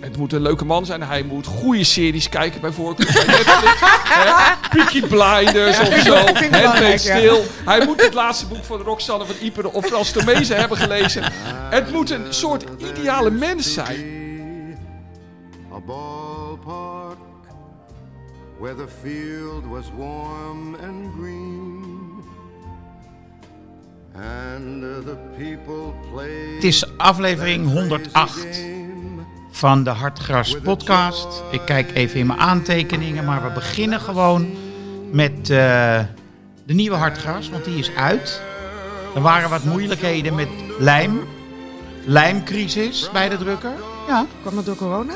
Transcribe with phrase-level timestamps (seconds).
[0.00, 1.02] Het moet een leuke man zijn.
[1.02, 3.12] Hij moet goede series kijken, bijvoorbeeld.
[3.12, 3.24] bij.
[4.08, 4.54] Hè?
[4.68, 6.16] Peaky Blinders of zo.
[6.16, 7.44] Handmaid's Stil.
[7.64, 11.32] Hij moet het laatste boek van Roxanne van Ieper of Frans Tomezen hebben gelezen.
[11.70, 14.16] Het moet een soort ideale mens zijn.
[15.72, 17.18] A ballpark
[18.58, 21.86] where the field was warm and green.
[24.14, 28.77] And the people played Het is aflevering 108
[29.58, 31.42] van de Hartgras podcast.
[31.50, 34.46] Ik kijk even in mijn aantekeningen, maar we beginnen gewoon
[35.12, 36.00] met eh,
[36.66, 38.42] de nieuwe Hartgras, want die is uit.
[39.14, 41.20] Er waren wat moeilijkheden met lijm.
[42.04, 43.72] Lijmcrisis bij de drukker.
[44.08, 45.12] Ja, Kwam dat door corona?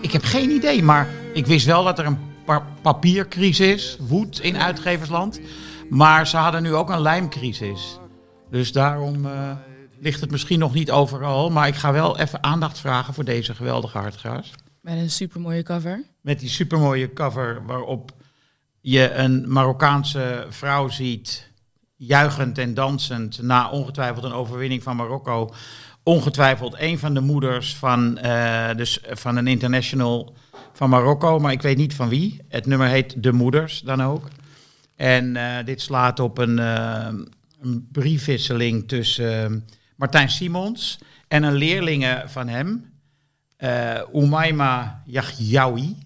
[0.00, 4.58] ik heb geen idee, maar ik wist wel dat er een pa- papiercrisis woedt in
[4.58, 5.40] uitgeversland.
[5.90, 7.98] Maar ze hadden nu ook een lijmcrisis.
[8.50, 9.50] Dus daarom eh,
[10.00, 11.50] ligt het misschien nog niet overal.
[11.50, 14.52] Maar ik ga wel even aandacht vragen voor deze geweldige hartgras.
[14.80, 16.04] Met een supermooie cover.
[16.20, 18.12] Met die supermooie cover waarop
[18.80, 21.50] je een Marokkaanse vrouw ziet...
[21.96, 25.54] juichend en dansend na ongetwijfeld een overwinning van Marokko.
[26.02, 30.34] Ongetwijfeld een van de moeders van, eh, dus van een international
[30.72, 32.40] van Marokko, maar ik weet niet van wie.
[32.48, 34.28] Het nummer heet De Moeders dan ook.
[34.96, 37.08] En eh, dit slaat op een, eh,
[37.60, 39.64] een briefwisseling tussen
[39.98, 40.98] Martijn Simons
[41.28, 42.92] en een leerlinge van hem,
[43.56, 45.96] eh Umayma Yahyaoui,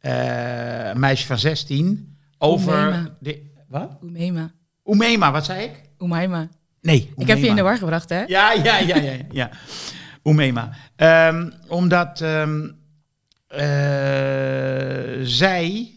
[0.00, 2.86] eh, een meisje van 16, over...
[2.86, 3.16] Umayma.
[3.20, 3.98] De, wat?
[5.30, 5.80] Wat zei ik?
[5.98, 6.48] Umaima.
[6.80, 8.22] Nee, Ik heb je in de war gebracht, hè?
[8.26, 9.16] Ja, ja, ja, ja.
[9.30, 9.50] ja.
[10.96, 12.68] Ehm, omdat ehm,
[13.46, 15.90] eh, zij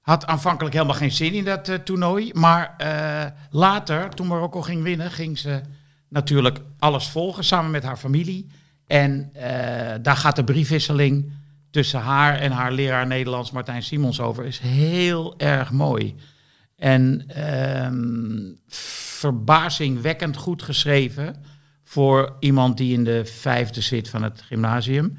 [0.00, 2.30] had aanvankelijk helemaal geen zin in dat eh, toernooi.
[2.34, 5.60] Maar eh, later, toen Marokko ging winnen, ging ze
[6.08, 8.46] natuurlijk alles volgen samen met haar familie.
[8.86, 11.32] En eh, daar gaat de briefwisseling
[11.70, 14.44] tussen haar en haar leraar Nederlands Martijn Simons over.
[14.44, 16.14] Is heel erg mooi.
[16.76, 18.52] En ehm,
[19.18, 21.44] verbazingwekkend goed geschreven
[21.84, 25.18] voor iemand die in de vijfde zit van het gymnasium.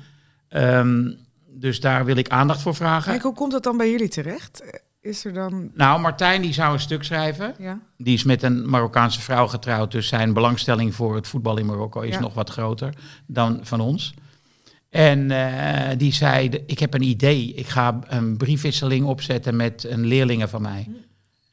[0.50, 1.12] Ehm,
[1.48, 3.12] dus daar wil ik aandacht voor vragen.
[3.12, 4.64] Kijk, hoe komt dat dan bij jullie terecht?
[5.02, 5.72] Is er dan...
[5.74, 7.56] Nou, Martijn die zou een stuk schrijven.
[7.60, 7.80] Ja?
[7.98, 12.02] Die is met een Marokkaanse vrouw getrouwd, dus zijn belangstelling voor het voetbal in Marokko
[12.02, 12.20] is Ja.
[12.20, 12.94] nog wat groter
[13.26, 14.14] dan van ons.
[14.90, 20.06] En eh, die zei, ik heb een idee, ik ga een briefwisseling opzetten met een
[20.06, 20.88] leerlingen van mij.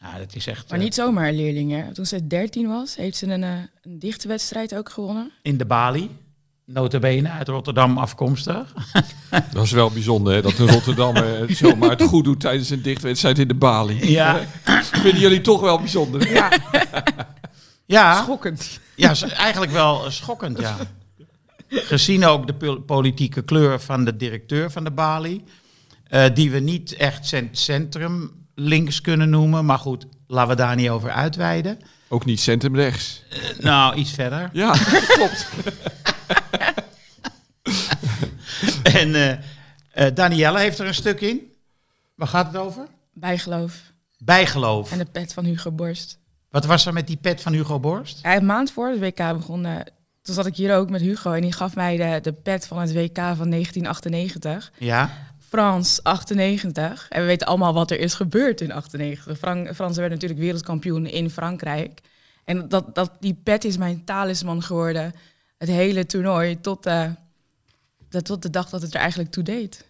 [0.00, 1.92] Nou, dat is echt Maar eh, niet zomaar leerlingen.
[1.92, 3.50] Toen ze 13 was, heeft ze een, eh,
[3.82, 5.30] een dichtwedstrijd ook gewonnen.
[5.42, 6.10] in de Bali,
[6.66, 8.72] notabene uit Rotterdam afkomstig.
[9.52, 12.82] Dat is wel bijzonder, hè, dat een Rotterdammer het zomaar het goed doet tijdens een
[12.82, 14.10] dichtwedstrijd in de Bali.
[14.10, 14.40] Ja.
[14.92, 16.32] Vinden jullie toch wel bijzonder?
[16.32, 16.48] Ja,
[17.86, 18.80] Ja, schokkend.
[18.94, 20.76] ja eigenlijk wel schokkend, ja.
[21.68, 25.44] Gezien ook de pol- politieke kleur van de directeur van de Bali.
[26.08, 29.64] eh, die we niet echt cent- centrum links kunnen noemen.
[29.64, 31.78] Maar goed, laten we daar niet over uitweiden.
[32.08, 33.22] Ook niet centrumrechts.
[33.30, 34.50] Eh, nou, iets verder.
[34.52, 34.70] Ja,
[35.16, 35.48] klopt.
[39.02, 39.40] En
[39.90, 41.52] eh, Danielle heeft er een stuk in.
[42.14, 42.86] Waar gaat het over?
[43.12, 43.92] Bijgeloof.
[44.18, 44.92] Bijgeloof.
[44.92, 46.18] En de pet van Hugo Borst.
[46.50, 48.18] Wat was er met die pet van Hugo Borst?
[48.22, 49.74] Ja, een maand voor het WK begon, eh,
[50.22, 51.32] toen zat ik hier ook met Hugo.
[51.32, 54.72] En die gaf mij de, de pet van het WK van 1998.
[54.78, 55.10] Ja,
[55.48, 57.06] Frans 98.
[57.08, 59.38] En we weten allemaal wat er is gebeurd in 98.
[59.38, 62.00] Fran Fransen werden natuurlijk wereldkampioen in Frankrijk.
[62.44, 65.14] En dat, dat, die pet is mijn talisman geworden.
[65.58, 67.10] Het hele toernooi tot, eh,
[68.08, 69.84] de, tot de dag dat het er eigenlijk toe deed.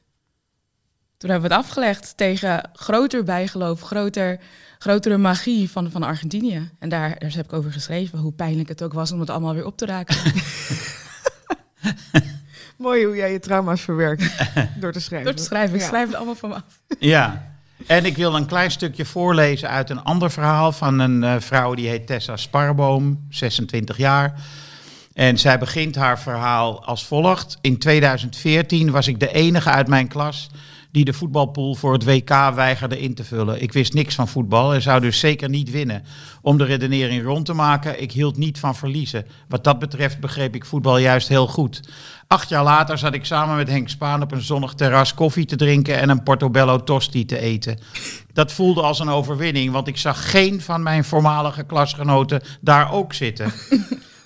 [1.17, 4.41] Toen hebben we het afgelegd tegen groter bijgeloof, groter,
[4.79, 6.71] grotere magie van, van Argentinië.
[6.79, 9.55] En daar, daar heb ik over geschreven, hoe pijnlijk het ook was om het allemaal
[9.55, 10.17] weer op te raken.
[12.77, 14.33] Mooi hoe jij je trauma's verwerkt
[14.81, 15.27] door te schrijven.
[15.27, 15.75] Door te schrijven.
[15.75, 15.87] Ik Ja.
[15.87, 16.81] schrijf het allemaal van me af.
[16.99, 17.55] Ja.
[17.87, 21.75] En ik wil een klein stukje voorlezen uit een ander verhaal van een eh, vrouw
[21.75, 24.41] die heet Tessa Sparboom, 26 jaar.
[25.17, 27.59] En zij begint haar verhaal als volgt.
[27.61, 30.51] In 2014 was ik de enige uit mijn klas
[30.91, 33.63] die de voetbalpool voor het WK weigerde in te vullen.
[33.63, 36.05] Ik wist niks van voetbal en zou dus zeker niet winnen.
[36.43, 39.27] Om de redenering rond te maken, ik hield niet van verliezen.
[39.49, 41.81] Wat dat betreft begreep ik voetbal juist heel goed.
[42.27, 45.57] Acht jaar later zat ik samen met Henk Spaan op een zonnig terras koffie te
[45.57, 47.79] drinken en een portobello tosti te eten.
[48.33, 53.13] Dat voelde als een overwinning, want ik zag geen van mijn voormalige klasgenoten daar ook
[53.13, 53.53] zitten.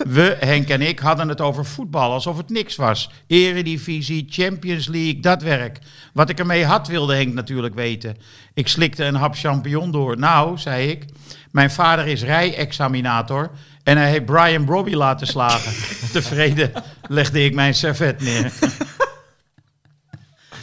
[0.08, 3.10] We, Henk en ik, hadden het over voetbal alsof het niks was.
[3.26, 5.78] Eredivisie, Champions League, dat werk.
[6.12, 8.16] Wat ik ermee had, wilde Henk natuurlijk weten.
[8.54, 10.18] Ik slikte een hap champignon door.
[10.18, 11.04] Nou, zei ik,
[11.50, 13.50] mijn vader is rijexaminator
[13.82, 15.72] en hij heeft Brian Brobby laten slagen.
[16.12, 16.72] Tevreden
[17.08, 18.52] legde ik mijn servet neer.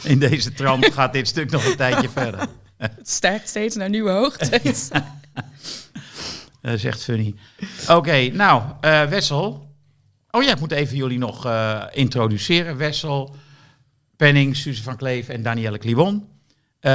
[0.02, 2.46] In deze trant gaat dit stuk nog een tijdje verder.
[2.76, 4.88] Het stijgt steeds naar nieuwe hoogtes.
[6.62, 7.34] Is echt funny.
[7.88, 9.66] Oké, nou, eh, Wessel.
[10.30, 12.76] Oh ja, ik moet even jullie nog eh, introduceren.
[12.76, 13.34] Wessel,
[14.16, 16.28] Penning, Suze van Kleef en Danielle Kliwon.
[16.80, 16.88] We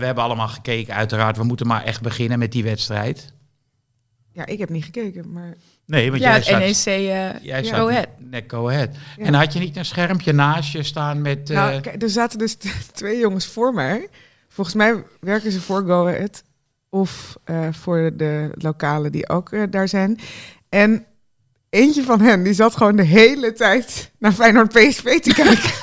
[0.00, 1.36] hebben allemaal gekeken, uiteraard.
[1.36, 3.32] We moeten maar echt beginnen met die wedstrijd.
[4.32, 5.56] Ja, ik heb niet gekeken, maar
[5.86, 8.08] Nee, want ja, jij het NEC uh, jij Go Ahead.
[8.18, 8.88] net Go Ahead.
[9.16, 9.24] Ja.
[9.24, 11.48] En had je niet een schermpje naast je staan met...
[11.48, 12.56] nou, kijk, er zaten dus
[12.92, 14.08] twee jongens voor mij.
[14.48, 16.42] Volgens mij werken ze voor Go Ahead
[16.94, 20.18] of eh, voor de lokalen die ook eh, daar zijn.
[20.68, 21.04] En
[21.70, 25.70] eentje van hen, die zat gewoon de hele tijd naar Feyenoord PSV te kijken.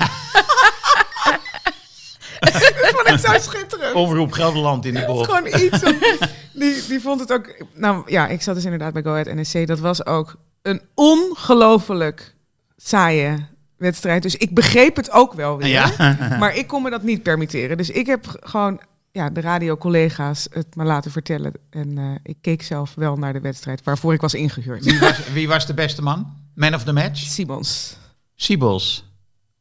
[2.40, 3.94] dat vond ik zo schitterend.
[3.94, 5.32] Omroep Gelderland in de is bocht.
[5.32, 5.84] gewoon iets.
[5.84, 6.00] om-
[6.62, 7.56] die, die vond het ook.
[7.74, 9.68] Nou ja, ik zat dus inderdaad bij Go Ahead NEC.
[9.68, 12.36] Dat was ook een ongelooflijk
[12.78, 13.48] saaie
[13.78, 14.22] wedstrijd.
[14.24, 15.68] Dus ik begreep het ook wel weer.
[15.68, 16.16] Ja.
[16.40, 17.78] Maar ik kon me dat niet permitteren.
[17.78, 18.80] Dus ik heb gewoon
[19.20, 21.54] ja, de radiocollega's het me laten vertellen.
[21.70, 24.84] En eh, ik keek zelf wel naar de wedstrijd waarvoor ik was ingehuurd.
[24.86, 26.28] Wie was, wie was de beste man?
[26.56, 27.18] Man of the match?
[27.20, 27.98] Simons.
[28.36, 29.04] Siebels.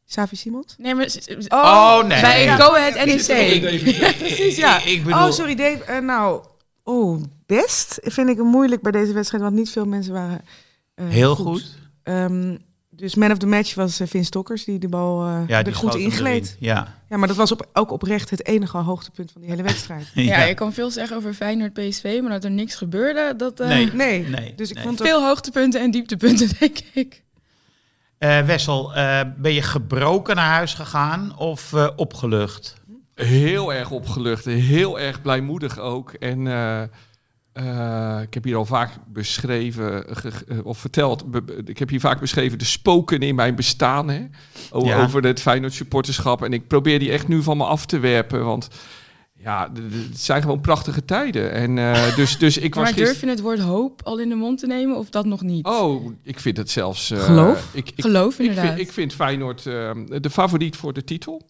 [0.05, 0.75] Savi Simons?
[0.77, 1.09] Nee, maar...
[1.09, 2.21] s- Oh, nee.
[2.21, 2.55] Bij Ja.
[2.55, 4.15] Go Ahead NEC.
[4.17, 4.83] Precies, ja.
[4.83, 5.83] Ik bedoel- Oh, sorry Dave.
[5.83, 6.43] Eh, nou,
[6.83, 9.43] oh, best vind ik het moeilijk bij deze wedstrijd.
[9.43, 10.41] Want niet veel mensen waren
[10.95, 11.75] eh, Heel goed.
[12.03, 12.57] Ehm,
[12.89, 15.73] dus man of the match was uh, Vin Stokkers, die de bal eh Ja, die
[15.73, 16.55] goed ingleed.
[16.59, 16.97] Ja.
[17.09, 20.07] Ja, maar dat was op, ook oprecht het enige hoogtepunt van die hele wedstrijd.
[20.13, 23.59] Ja, je kan veel zeggen over Feyenoord PSV, maar dat er niks gebeurde, dat...
[23.59, 23.93] eh, Nee.
[23.93, 24.85] Nee, Nee, dus ik nee.
[24.85, 27.23] vond Veel hoogtepunten en dieptepunten, denk ik.
[28.17, 32.75] Eh, Wessel, eh, ben je gebroken naar huis gegaan of eh, opgelucht?
[33.15, 36.13] Heel erg opgelucht, heel erg blijmoedig ook.
[36.13, 36.47] En
[37.59, 41.79] eh, eh, ik heb hier al vaak beschreven, ge- ge- of verteld, be- be- ik
[41.79, 44.09] heb hier vaak beschreven de spoken in mijn bestaan.
[44.09, 44.25] Hè?
[44.71, 45.03] O- Ja.
[45.03, 46.43] Over het Feyenoord supporterschap.
[46.43, 48.67] En ik probeer die echt nu van me af te werpen, want
[49.43, 49.71] ja,
[50.09, 51.51] het zijn gewoon prachtige tijden.
[51.51, 53.29] En eh, dus, dus ik was Maar durf gisteren...
[53.29, 55.65] je het woord hoop al in de mond te nemen of dat nog niet?
[55.65, 57.11] Oh, ik vind het zelfs...
[57.11, 57.69] eh, Geloof?
[57.73, 58.65] Ik, ik, Geloof ik inderdaad.
[58.65, 59.91] vind, ik vind Feyenoord eh,
[60.21, 61.41] de favoriet voor de titel.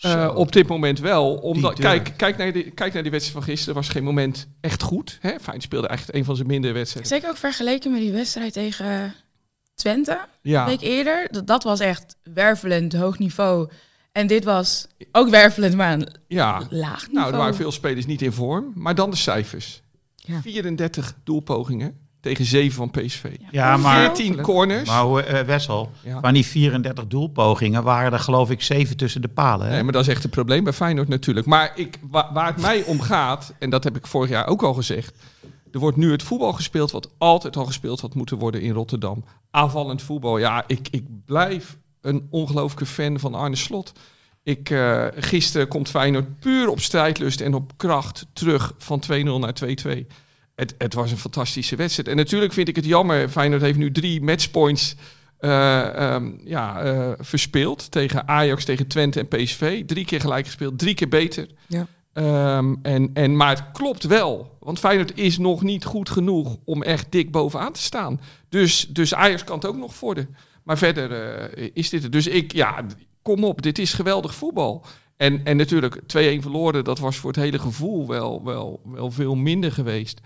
[0.00, 1.34] Eh, op dit moment wel.
[1.34, 3.74] Omdat, kijk, kijk, naar die, kijk naar die wedstrijd van gisteren.
[3.74, 5.18] was geen moment echt goed.
[5.20, 5.30] Hè?
[5.30, 7.12] Feyenoord speelde echt een van zijn mindere wedstrijden.
[7.12, 9.14] Zeker ook vergeleken met die wedstrijd tegen
[9.74, 11.28] Twente, Ja, een week eerder.
[11.30, 13.70] Dat, dat was echt wervelend, hoog niveau.
[14.12, 16.66] En dit was ook wervelend, maar een ja.
[16.70, 17.12] laag niveau.
[17.12, 18.72] Nou, er waren veel spelers niet in vorm.
[18.74, 19.82] Maar dan de cijfers.
[20.16, 20.40] Ja.
[20.40, 23.24] 34 doelpogingen tegen 7 van PSV.
[23.50, 24.88] Ja, maar, 14 corners.
[24.88, 26.20] maar hoe, eh, Wessel, Ja.
[26.20, 29.66] van die 34 doelpogingen waren er geloof ik 7 tussen de palen.
[29.66, 29.72] Hè?
[29.72, 31.46] Nee, maar dat is echt een probleem bij Feyenoord natuurlijk.
[31.46, 34.62] Maar ik, wa- waar het mij om gaat, en dat heb ik vorig jaar ook
[34.62, 35.18] al gezegd.
[35.72, 39.24] Er wordt nu het voetbal gespeeld wat altijd al gespeeld had moeten worden in Rotterdam.
[39.50, 40.38] Aanvallend voetbal.
[40.38, 43.92] Ja, ik, ik blijf een ongelooflijke fan van Arne Slot.
[44.42, 49.52] Ik, eh, gisteren komt Feyenoord puur op strijdlust en op kracht terug van 2-0 naar
[49.54, 50.06] 2-2.
[50.60, 52.08] Het, het was een fantastische wedstrijd.
[52.08, 53.28] En natuurlijk vind ik het jammer.
[53.28, 54.96] Feyenoord heeft nu drie matchpoints
[55.38, 57.90] eh, ehm, ja, eh, verspeeld.
[57.90, 59.84] Tegen Ajax, tegen Twente en PSV.
[59.84, 61.46] Drie keer gelijk gespeeld, drie keer beter.
[61.66, 61.86] Ja.
[62.12, 64.56] Ehm, en, en, maar het klopt wel.
[64.58, 68.20] Want Feyenoord is nog niet goed genoeg om echt dik bovenaan te staan.
[68.48, 70.36] Dus, dus Ajax kan het ook nog worden.
[70.62, 72.12] Maar verder eh, is dit het.
[72.12, 72.84] Dus ik, ja,
[73.22, 73.62] kom op.
[73.62, 74.84] Dit is geweldig voetbal.
[75.16, 76.02] En, en natuurlijk 2-1
[76.40, 76.84] verloren.
[76.84, 80.20] Dat was voor het hele gevoel wel, wel, wel veel minder geweest.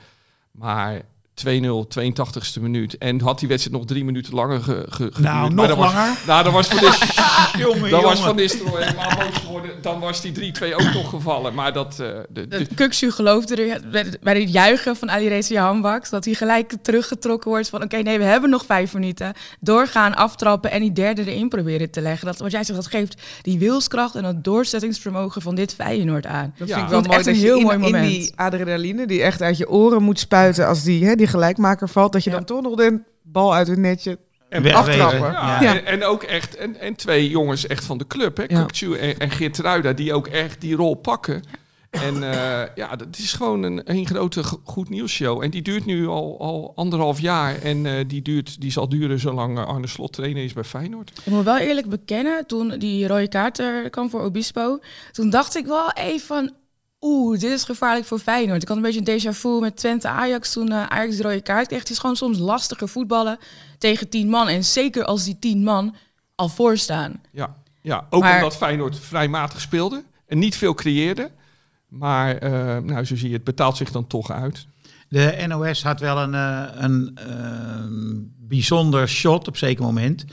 [0.54, 1.02] Maar
[1.34, 2.98] 2-0, 82ste minuut.
[2.98, 5.18] En had die wedstrijd nog drie minuten langer ge, ge, geduurd.
[5.18, 6.18] Nou, Maar nog dan was- langer?
[6.26, 8.20] nou, dan was Van Nistelrooy, dan was.
[8.20, 9.70] Van Nistelrooy helemaal boos geworden.
[9.82, 11.54] Dan was die 3-2 ook nog gevallen.
[11.54, 11.92] Maar dat...
[12.00, 16.10] eh, de, de- Dat Kukshu geloofde er bij, bij het juichen van Ali Reza Hanbaks
[16.10, 19.32] dat hij gelijk teruggetrokken wordt van oké, nee, we hebben nog vijf minuten.
[19.60, 22.26] Doorgaan, aftrappen en die derde erin proberen te leggen.
[22.26, 26.54] Dat, wat jij zegt, dat geeft die wilskracht en dat doorzettingsvermogen van dit Feyenoord aan.
[26.58, 26.74] Dat Ja.
[26.74, 27.28] vind ik wel mooi.
[27.28, 28.06] een heel in, mooi in moment.
[28.10, 32.12] die adrenaline die echt uit je oren moet spuiten als die, hè, die gelijkmaker valt.
[32.12, 32.36] Dat je Ja.
[32.36, 35.18] dan toch nog de bal uit het netje En aftrappen.
[35.32, 35.74] Ja, Ja.
[35.78, 38.62] En, en ook echt, en, en twee jongens echt van de club, hè, Ja.
[38.66, 41.42] Kukçu en, en Geert Ruida, die ook echt die rol pakken.
[41.90, 45.42] En eh, ja, dat is gewoon een, een grote go- goed nieuwsshow.
[45.42, 47.62] En die duurt nu al, al anderhalf jaar.
[47.62, 51.12] En eh, die, duurt, die zal duren zolang eh, Arne Slot trainer is bij Feyenoord.
[51.24, 54.78] Ik moet wel eerlijk bekennen, toen die rode kaart er kwam voor Obispo,
[55.12, 56.50] toen dacht ik wel even van,
[57.04, 58.62] oeh, dit is gevaarlijk voor Feyenoord.
[58.62, 61.40] Ik had een beetje een déjà vu met Twente Ajax toen eh, Ajax de rode
[61.40, 61.80] kaart kreeg.
[61.80, 63.38] Het is gewoon soms lastiger voetballen
[63.78, 64.48] tegen tien man.
[64.48, 65.94] En zeker als die tien man
[66.34, 67.20] al voorstaan.
[67.32, 71.30] Ja, ja ook Maar- omdat Feyenoord vrij matig speelde en niet veel creëerde.
[71.88, 74.66] Maar eh, nou, zo zie je, het betaalt zich dan toch uit.
[75.08, 77.84] De NOS had wel een, eh, een eh,
[78.48, 80.24] bijzonder shot op zeker moment.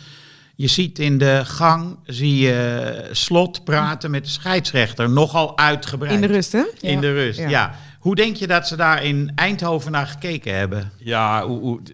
[0.62, 6.14] Je ziet in de gang, zie je Slot praten met de scheidsrechter, nogal uitgebreid.
[6.14, 6.64] In de rust, hè?
[6.80, 7.50] In de rust, Ja.
[7.50, 7.76] ja.
[8.00, 10.92] Hoe denk je dat ze daar in Eindhoven naar gekeken hebben?
[10.98, 11.46] Ja,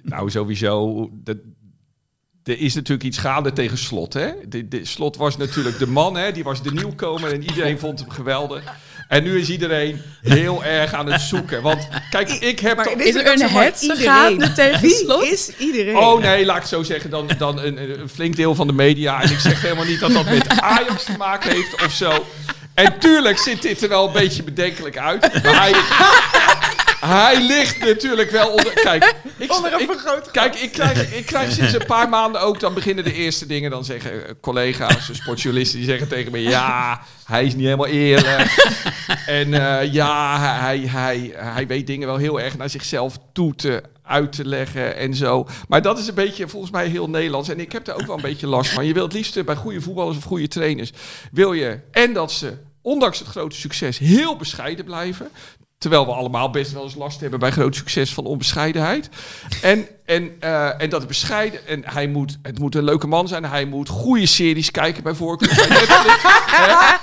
[0.04, 1.10] nou sowieso.
[1.24, 1.44] De,
[2.44, 4.14] er is natuurlijk iets gaande tegen Slot.
[4.14, 4.32] Hè?
[4.50, 6.32] De, de, Slot was natuurlijk de man, hè?
[6.32, 8.64] die was de nieuwkomer en iedereen vond hem geweldig.
[9.08, 11.62] En nu is iedereen heel erg aan het zoeken.
[11.62, 12.94] Want kijk, ik heb toch...
[12.94, 15.24] Is er een tegen Wie Slot?
[15.24, 15.96] is iedereen?
[15.98, 17.10] Oh nee, laat ik het zo zeggen.
[17.10, 19.22] Dan, dan een, flink deel van de media.
[19.22, 22.26] En ik zeg helemaal niet dat dat met Ajax te maken heeft of zo.
[22.74, 25.44] En tuurlijk ziet dit er wel een beetje bedenkelijk uit.
[25.44, 25.72] Maar hij,
[27.00, 28.74] hij ligt natuurlijk wel onder...
[28.74, 30.30] Kijk, ik, Onder een ik-.
[30.32, 32.60] Kijk, ik krijg, ik krijg sinds een paar maanden ook...
[32.60, 33.72] Dan beginnen de eerste dingen.
[33.72, 35.78] Dan zeggen eh, collega's, sportjournalisten...
[35.78, 36.42] Die zeggen tegen me...
[36.42, 38.56] Ja, hij is niet helemaal eerlijk.
[39.26, 43.84] En eh, ja, hij, hij, hij weet dingen wel heel erg naar zichzelf toe te
[44.04, 45.48] uit te leggen en zo.
[45.68, 47.50] Maar dat is een beetje volgens mij heel Nederlands.
[47.50, 48.86] En ik heb daar ook wel een beetje last van.
[48.86, 50.92] Je wilt het liefst bij goede voetballers of goede trainers...
[51.32, 55.30] wil je en dat ze, ondanks het grote succes, heel bescheiden blijven...
[55.78, 59.10] Terwijl we allemaal best wel eens last hebben bij groot succes van onbescheidenheid.
[59.62, 61.68] En, en, eh, en dat bescheiden.
[61.68, 63.46] En hij moet, het moet een leuke man zijn.
[63.46, 65.50] Hij moet goede series kijken bij voorkeur.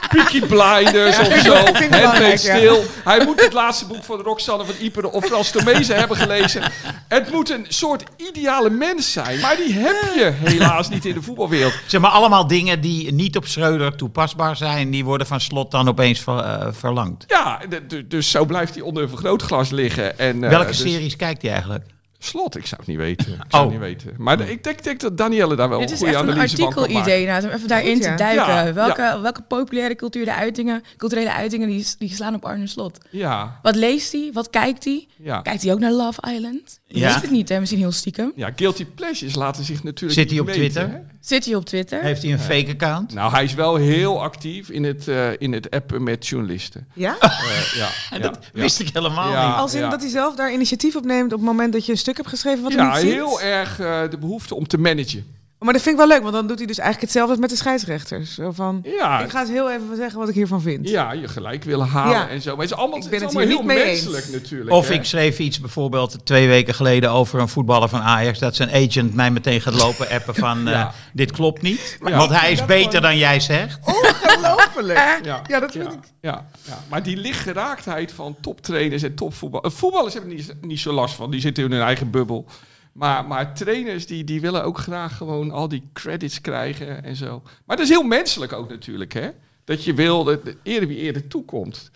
[0.09, 1.55] Peaky Blinders of zo.
[1.55, 2.45] Handmaid's.
[2.45, 2.83] Tale.
[3.05, 6.63] Hij moet het laatste boek van Roxanne van Ieper of Frans Tomezen hebben gelezen.
[7.09, 9.41] Het moet een soort ideale mens zijn.
[9.41, 11.73] Maar die heb je helaas niet in de voetbalwereld.
[11.87, 15.89] Zeg maar allemaal dingen die niet op Schreuder toepasbaar zijn, die worden van Slot dan
[15.89, 17.25] opeens ver- eh, verlangd.
[17.27, 17.61] Ja,
[18.07, 20.19] dus zo blijft hij onder een vergrootglas liggen.
[20.19, 21.85] En, eh, Welke dus- series kijkt hij eigenlijk?
[22.25, 23.27] Slot, ik zou het niet weten.
[23.33, 23.71] Ik zou Oh.
[23.73, 24.15] het niet weten.
[24.19, 26.57] Maar de- ik denk, denk dat Danielle daar wel een is goede een analyse van
[26.57, 26.83] kan maken.
[26.83, 28.47] artikel-idee, nou, om even daarin Goed, te duiken.
[28.47, 32.99] Ja, welke, welke populaire cultuur, de uitingen, culturele uitingen die, die slaan op Arne Slot?
[33.11, 34.31] Ja, Wat leest hij?
[34.33, 35.07] Wat kijkt hij?
[35.19, 35.41] ja.
[35.41, 36.81] Kijkt hij ook naar Love Island?
[37.01, 37.13] Ja.
[37.13, 37.61] weet het niet, hè?
[37.61, 38.33] misschien heel stiekem.
[38.37, 40.89] Ja, guilty pleasures laten zich natuurlijk Zit hij op meten, Twitter?
[40.91, 40.99] hè?
[41.21, 42.03] Zit hij op Twitter?
[42.03, 43.15] Heeft hij een fake account?
[43.15, 46.87] Nou, hij is wel heel actief in het, eh, in het appen met journalisten.
[46.95, 47.17] Ja?
[47.19, 47.31] Eh,
[47.77, 48.61] ja, ja, dat ja.
[48.61, 49.47] wist ik helemaal Ja.
[49.49, 49.57] niet.
[49.57, 49.89] Als in ja.
[49.91, 52.29] dat hij zelf daar initiatief op neemt op het moment dat je een stuk hebt
[52.29, 53.11] geschreven wat hij Ja, niet ziet?
[53.13, 55.25] heel erg eh, de behoefte om te managen.
[55.65, 57.51] Maar dat vind ik wel leuk, want dan doet hij dus eigenlijk hetzelfde als met
[57.51, 58.35] de scheidsrechters.
[58.35, 60.89] Zo van, Ja, ik ga eens heel even zeggen wat ik hiervan vind.
[60.89, 62.29] ja je gelijk willen halen Ja.
[62.29, 62.51] en zo.
[62.57, 64.03] Maar het is allemaal, Ik het ben het allemaal heel niet mee eens.
[64.05, 64.71] menselijk natuurlijk.
[64.71, 64.95] Of hè.
[64.95, 68.39] ik schreef iets bijvoorbeeld twee weken geleden over een voetballer van Ajax.
[68.39, 71.99] Dat zijn agent mij meteen gaat lopen appen van eh, dit klopt niet.
[72.05, 72.17] Ja.
[72.17, 73.79] Want hij is beter dan jij zegt.
[73.85, 74.99] Ongelooflijk.
[75.25, 75.99] Ja, Ja, dat vind ja, ik.
[76.21, 76.79] Ja, ja.
[76.89, 79.75] Maar die lichtgeraaktheid van toptrainers en topvoetballers...
[79.75, 81.31] Voetballers hebben niet, niet zo last van.
[81.31, 82.47] Die zitten in hun eigen bubbel.
[82.95, 87.43] Maar, maar trainers die, die willen ook graag gewoon al die credits krijgen en zo.
[87.65, 89.31] Maar dat is heel menselijk ook natuurlijk, hè?
[89.65, 91.91] Dat je wil dat de eerder wie eerder toekomt.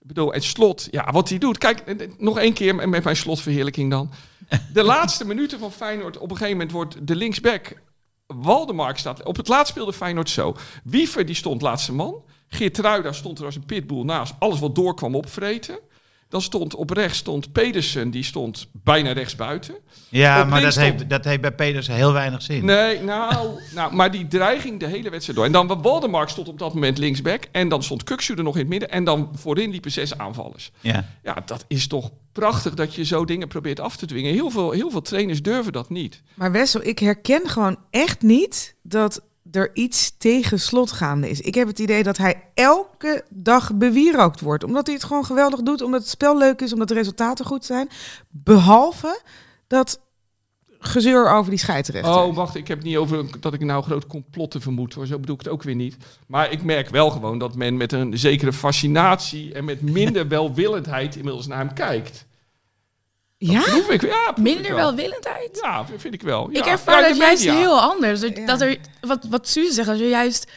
[0.00, 1.58] Ik bedoel, en slot, ja, wat hij doet.
[1.58, 4.10] Kijk, eh, eh, nog één keer met mijn slotverheerlijking dan.
[4.72, 7.74] De laatste minuten van Feyenoord, op een gegeven moment wordt de linksback...
[8.26, 10.56] Waldemark staat, op het laatst speelde Feyenoord zo.
[10.84, 12.22] Wiever die stond laatste man.
[12.48, 14.34] Geert Ruida stond er als een pitbull naast.
[14.38, 15.78] Alles wat door kwam opvreten.
[16.32, 19.74] Dan stond op rechts stond Pedersen, die stond bijna rechts buiten.
[20.08, 22.64] Ja, Op maar dat stond- heeft, dat heeft bij Pedersen heel weinig zin.
[22.64, 25.46] Nee, nou, nou, maar die dreiging de hele wedstrijd door.
[25.46, 27.44] En dan Waldemark stond op dat moment linksback.
[27.52, 28.90] En dan stond Kuksu er nog in het midden.
[28.90, 30.70] En dan voorin liepen zes aanvallers.
[30.80, 31.08] Ja.
[31.22, 34.32] Ja, dat is toch prachtig dat je zo dingen probeert af te dwingen.
[34.32, 36.22] Heel veel, heel veel trainers durven dat niet.
[36.34, 41.40] Maar Wessel, ik herken gewoon echt niet dat er iets tegen slot gaande is.
[41.40, 44.64] Ik heb het idee dat hij elke dag bewierookt wordt.
[44.64, 47.64] Omdat hij het gewoon geweldig doet, omdat het spel leuk is, omdat de resultaten goed
[47.64, 47.88] zijn.
[48.30, 49.20] Behalve
[49.66, 50.00] dat
[50.78, 52.14] gezeur over die scheidsrechter.
[52.14, 54.94] Oh, wacht, ik heb het niet over dat ik nou groot complotten vermoed.
[54.94, 55.06] Hoor.
[55.06, 55.96] Zo bedoel ik het ook weer niet.
[56.26, 61.16] Maar ik merk wel gewoon dat men met een zekere fascinatie en met minder welwillendheid
[61.16, 62.26] inmiddels naar hem kijkt.
[63.50, 63.60] Ja?
[63.60, 64.76] Proef ik, ja, proef ik Minder wel.
[64.76, 65.58] welwillendheid.
[65.62, 66.48] Ja, vind ik wel.
[66.50, 66.66] ik Ja.
[66.70, 67.58] ervaar Ja, dat juist media.
[67.58, 68.20] heel anders.
[68.20, 68.46] Dat, Ja.
[68.46, 70.50] dat er, wat, wat Suze zegt, als je juist...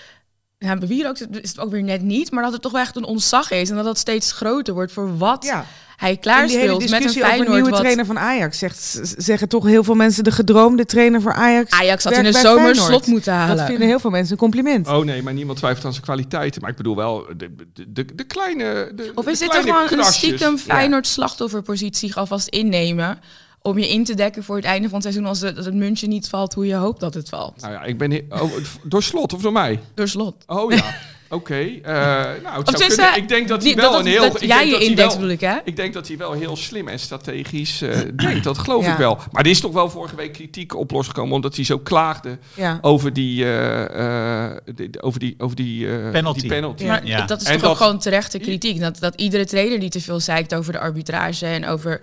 [0.58, 2.82] Ja, bij Wieler ook is het ook weer net niet, maar dat het toch wel
[2.82, 3.70] echt een ontzag is.
[3.70, 5.66] En dat dat steeds groter wordt voor wat Ja.
[5.96, 9.84] Hij klaarspeelt met een over een nieuwe wat trainer van Ajax zegt, zeggen toch heel
[9.84, 11.72] veel mensen de gedroomde trainer voor Ajax.
[11.72, 12.88] Ajax had in de zomer Feyenoord.
[12.88, 13.58] slot moeten halen.
[13.58, 14.88] Dat vinden heel veel mensen een compliment.
[14.88, 16.62] Oh nee, maar niemand twijfelt aan zijn kwaliteiten.
[16.62, 18.92] Maar ik bedoel wel de, de, de, de kleine.
[18.96, 20.58] De, Of is dit toch gewoon een stiekem.
[20.58, 23.20] Feyenoord slachtofferpositie alvast innemen?
[23.62, 25.76] Om je in te dekken voor het einde van het seizoen als het, als het
[25.76, 27.62] muntje niet valt hoe je hoopt dat het valt.
[27.62, 28.26] Nou ja, ik ben.
[28.30, 28.52] Oh,
[28.84, 29.80] door slot of door mij?
[29.94, 30.44] Door slot.
[30.48, 30.84] Oh ja.
[31.30, 31.56] Oké.
[31.56, 33.18] eh, nou, het zou tenminste, kunnen.
[33.22, 34.22] Ik denk dat hij wel dat, een heel.
[34.22, 35.56] dat ik jij denk je dat hij index wel- bedoel ik, hè?
[35.64, 38.44] Ik denk dat hij wel heel slim en strategisch eh, denkt.
[38.44, 38.92] Dat geloof Ja.
[38.92, 39.16] ik wel.
[39.32, 41.34] Maar er is toch wel vorige week kritiek op losgekomen.
[41.36, 42.78] Omdat hij zo klaagde Ja.
[42.82, 43.44] over die.
[43.44, 44.58] eh, eh,
[45.00, 46.40] over die, over die, eh, Penalty.
[46.40, 46.84] die penalty.
[46.84, 46.90] Ja.
[46.90, 47.26] Maar Ja.
[47.26, 48.80] dat is En toch dat- ook gewoon terechte kritiek.
[48.80, 52.02] Dat, dat iedere trainer die te veel zeikt over de arbitrage en over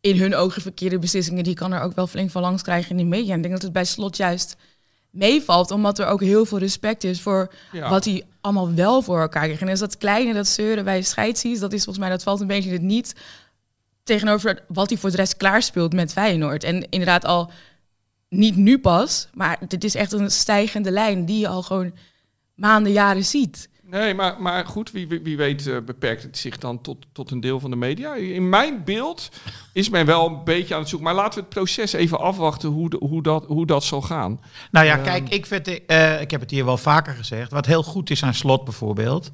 [0.00, 2.96] in hun ogen verkeerde beslissingen, die kan er ook wel flink van langs krijgen in
[2.96, 3.30] de media.
[3.30, 4.56] En ik denk dat het bij slot juist
[5.12, 7.90] meevalt, omdat er ook heel veel respect is voor Ja.
[7.90, 9.62] wat hij allemaal wel voor elkaar krijgt.
[9.62, 12.46] En is dat kleine, dat zeuren bij scheidsrechts, dat is volgens mij, dat valt een
[12.46, 13.14] beetje het niet
[14.02, 16.64] tegenover wat hij voor de rest klaarspeelt met Feyenoord.
[16.64, 17.50] En inderdaad al
[18.28, 21.92] niet nu pas, maar dit is echt een stijgende lijn die je al gewoon
[22.54, 23.68] maanden, jaren ziet.
[23.92, 27.30] Nee, maar, maar goed, wie, wie, wie weet eh, beperkt het zich dan tot, tot
[27.30, 28.14] een deel van de media.
[28.14, 29.28] In mijn beeld
[29.72, 31.08] is men wel een beetje aan het zoeken.
[31.08, 34.40] Maar laten we het proces even afwachten hoe, de- hoe, dat, hoe dat zal gaan.
[34.70, 37.50] Nou ja, kijk, ik, vind, eh, ik heb het hier wel vaker gezegd.
[37.50, 39.30] Wat heel goed is aan slot bijvoorbeeld.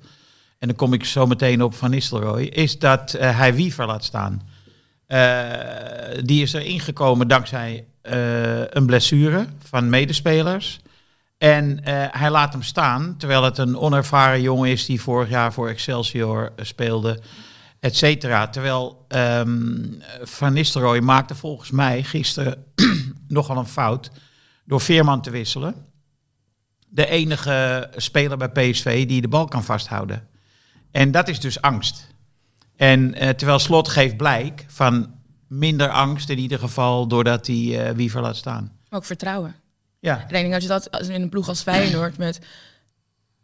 [0.58, 2.42] En dan kom ik zo meteen op Van Nistelrooy.
[2.42, 4.42] Is dat eh, hij Wiever laat staan.
[6.24, 7.84] Die is er ingekomen dankzij
[8.70, 10.80] een blessure van medespelers.
[11.38, 15.52] En eh, hij laat hem staan, terwijl het een onervaren jongen is die vorig jaar
[15.52, 17.20] voor Excelsior eh, speelde,
[17.80, 18.48] et cetera.
[18.48, 19.84] Terwijl ehm,
[20.22, 22.64] Van Nistelrooy maakte volgens mij gisteren
[23.28, 24.10] nogal een fout
[24.64, 25.74] door Veerman te wisselen.
[26.88, 30.28] De enige speler bij PSV die de bal kan vasthouden.
[30.90, 32.06] En dat is dus angst.
[32.76, 35.14] En eh, terwijl Slot geeft blijk van
[35.48, 38.72] minder angst in ieder geval doordat hij Wiever laat staan.
[38.90, 39.54] Ook vertrouwen.
[40.00, 42.38] Ja, Ik denk dat je dat in een ploeg als Feyenoord met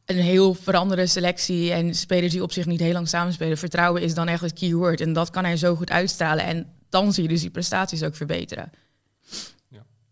[0.05, 4.14] een heel veranderde selectie en spelers die op zich niet heel lang samenspelen, vertrouwen is
[4.14, 5.01] dan echt het keyword.
[5.01, 6.45] En dat kan hij zo goed uitstralen.
[6.45, 8.71] En dan zie je dus die prestaties ook verbeteren.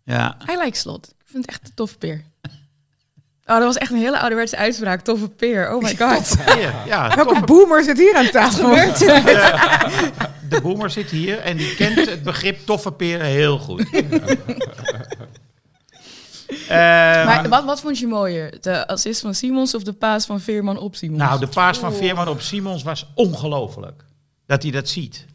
[0.04, 0.36] ja.
[0.44, 1.06] Hij lijkt slot.
[1.18, 2.24] Ik vind het echt een toffe peer.
[3.44, 5.00] Oh, dat was echt een hele ouderwetse uitspraak.
[5.00, 5.74] Toffe peer.
[5.74, 6.34] Oh my god.
[6.86, 8.70] ja Welke boomer zit hier aan tafel?
[10.48, 13.84] de boemer zit hier en die kent het begrip toffe peren heel goed.
[16.68, 16.76] Eh,
[17.26, 18.60] Maar wat, wat vond je mooier?
[18.60, 21.18] De assist van Simons of de paas van Veerman op Simons?
[21.22, 24.04] nou, de paas van Veerman op Simons was ongelooflijk.
[24.46, 25.26] Dat hij dat ziet.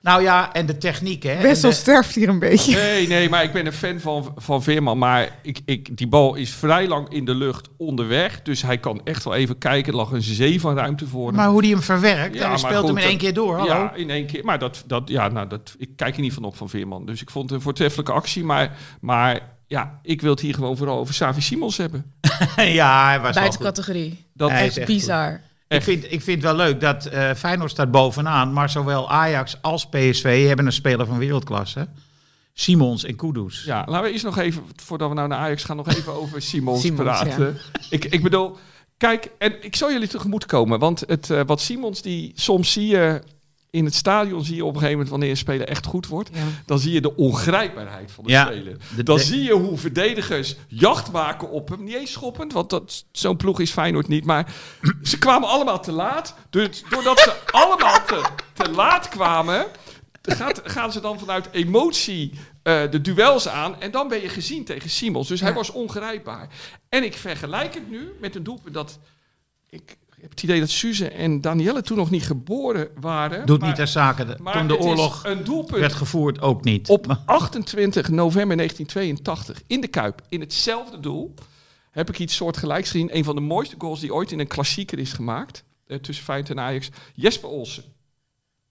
[0.00, 1.42] Nou ja, en de techniek, hè.
[1.42, 2.74] Wessel En de- sterft hier een beetje.
[2.76, 4.98] Nee, nee, maar ik ben een fan van, van Veerman.
[4.98, 8.42] Maar ik, ik, die bal is vrij lang in de lucht onderweg.
[8.42, 9.92] Dus hij kan echt wel even kijken.
[9.92, 11.36] Er lag een zee van ruimte voor hem.
[11.36, 13.56] Maar hoe die hem verwerkt, Ja, hij speelt goed, hem in één keer door.
[13.56, 13.72] Hallo.
[13.72, 14.44] Ja, in één keer.
[14.44, 17.06] Maar dat, dat, ja, nou, dat, ik kijk er niet van op van Veerman.
[17.06, 18.44] Dus ik vond het een voortreffelijke actie.
[18.44, 19.40] Maar, maar
[19.72, 22.12] ja, ik wil het hier gewoon vooral over Savi Simons hebben.
[22.56, 24.24] ja, hij was Buiten categorie.
[24.32, 25.40] Dat Hij is Echt bizar.
[25.68, 29.62] Ik vind, ik vind het wel leuk dat eh, Feyenoord staat bovenaan, maar zowel Ajax
[29.62, 31.88] als PSV hebben een speler van wereldklasse.
[32.52, 33.64] Simons en Kudus.
[33.64, 36.42] Ja, laten we eerst nog even, voordat we nou naar Ajax gaan, nog even over
[36.42, 37.56] Simons, Simons, praten.
[37.90, 38.56] Ik, ik bedoel,
[38.96, 42.86] kijk, en ik zal jullie tegemoet komen, want het, eh, wat Simons, die soms zie
[42.86, 43.22] je
[43.72, 46.30] in het stadion, zie je op een gegeven moment wanneer een speler echt goed wordt,
[46.32, 46.42] Ja.
[46.66, 48.76] dan zie je de ongrijpbaarheid van de Ja, speler.
[48.96, 51.84] de- Dan de- zie je hoe verdedigers jacht maken op hem.
[51.84, 54.24] Niet eens schoppend, want dat, zo'n ploeg is Feyenoord niet.
[54.24, 54.52] Maar
[55.02, 56.34] ze kwamen allemaal te laat.
[56.50, 59.66] Dus doordat ze allemaal te, te laat kwamen,
[60.22, 62.32] gaat, gaan ze dan vanuit emotie
[62.62, 63.80] eh, de duels aan.
[63.80, 65.28] En dan ben je gezien tegen Simons.
[65.28, 66.48] Dus hij was ongrijpbaar.
[66.88, 68.98] En ik vergelijk het nu met een doelpunt dat...
[69.70, 73.46] Ik heb het idee dat Suze en Danielle toen nog niet geboren waren.
[73.46, 74.24] Doet maar- niet ter zake.
[74.24, 75.22] De- maar Toen de oorlog
[75.70, 76.88] werd gevoerd, ook niet.
[76.88, 81.34] op 28 november 1982 in de Kuip, in hetzelfde doel,
[81.90, 83.16] heb ik iets soortgelijks gezien.
[83.16, 85.64] Een van de mooiste goals die ooit in een klassieker is gemaakt.
[85.86, 86.88] Eh, tussen Feyenoord en Ajax.
[87.14, 87.82] Jesper Olsen.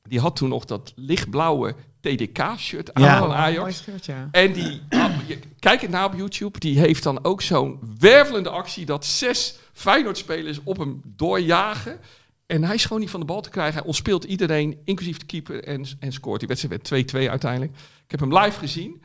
[0.04, 3.18] Die had toen nog dat lichtblauwe TDK-shirt aan Ja.
[3.18, 3.84] van Mooi Ajax.
[4.02, 4.28] ja.
[4.32, 8.50] En die, ah, je- kijk het na op YouTube, die heeft dan ook zo'n wervelende
[8.50, 12.00] actie dat zes Feyenoord-spelers op hem doorjagen.
[12.46, 13.74] En hij is gewoon niet van de bal te krijgen.
[13.74, 16.40] Hij ontspeelt iedereen, inclusief de keeper, en, en scoort.
[16.40, 17.72] Die wedstrijd werd 2-2 uiteindelijk.
[18.06, 19.02] Ik heb hem live gezien.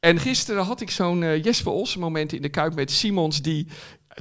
[0.00, 3.42] En gisteren had ik zo'n eh, Jesper Olsen moment in de Kuip met Simons.
[3.42, 3.66] Die,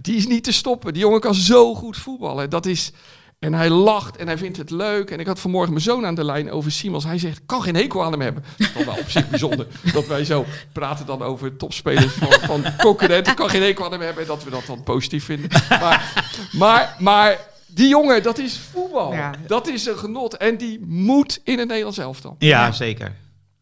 [0.02, 0.94] die is niet te stoppen.
[0.94, 2.50] Die jongen kan zo goed voetballen.
[2.50, 2.92] Dat is...
[3.40, 5.12] En hij lacht en hij vindt het leuk.
[5.12, 7.04] En ik had vanmorgen mijn zoon aan de lijn over Simons.
[7.04, 8.44] Hij zegt, ik kan geen hekel aan hem hebben.
[8.58, 9.68] Dat is toch wel op zich bijzonder.
[9.94, 13.32] dat wij zo praten dan over topspelers van, van concurrenten.
[13.32, 14.22] Ik kan geen hekel aan hem hebben.
[14.22, 15.50] En dat we dat dan positief vinden.
[15.70, 16.14] Maar,
[16.52, 19.14] maar, maar die jongen, dat is voetbal.
[19.14, 19.32] Ja.
[19.48, 20.38] Dat is een genot.
[20.38, 22.36] En die moet in het Nederlands elftal.
[22.40, 23.16] Ja, zeker.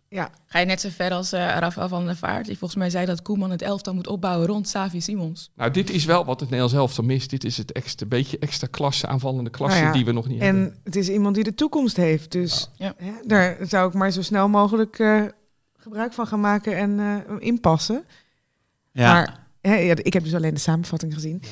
[0.10, 2.90] Ja, Ga je net zo ver als eh Rafael van der Vaart, die volgens mij
[2.90, 5.52] zei dat Koeman het elftal moet opbouwen rond Savi Simons.
[5.56, 7.30] Nou, dit is wel wat het Nederlands elftal mist.
[7.30, 10.42] Dit is het extra, beetje extra klasse, aanvallende klasse Nou ja, die we nog niet
[10.42, 10.64] hebben.
[10.72, 12.32] en het is iemand die de toekomst heeft.
[12.32, 12.94] Dus Ja.
[12.98, 15.24] hè, daar zou ik maar zo snel mogelijk eh,
[15.78, 18.06] gebruik van gaan maken en eh, inpassen.
[18.92, 19.14] Ja.
[19.14, 21.44] Maar hè, ja, ik heb dus alleen de samenvatting gezien.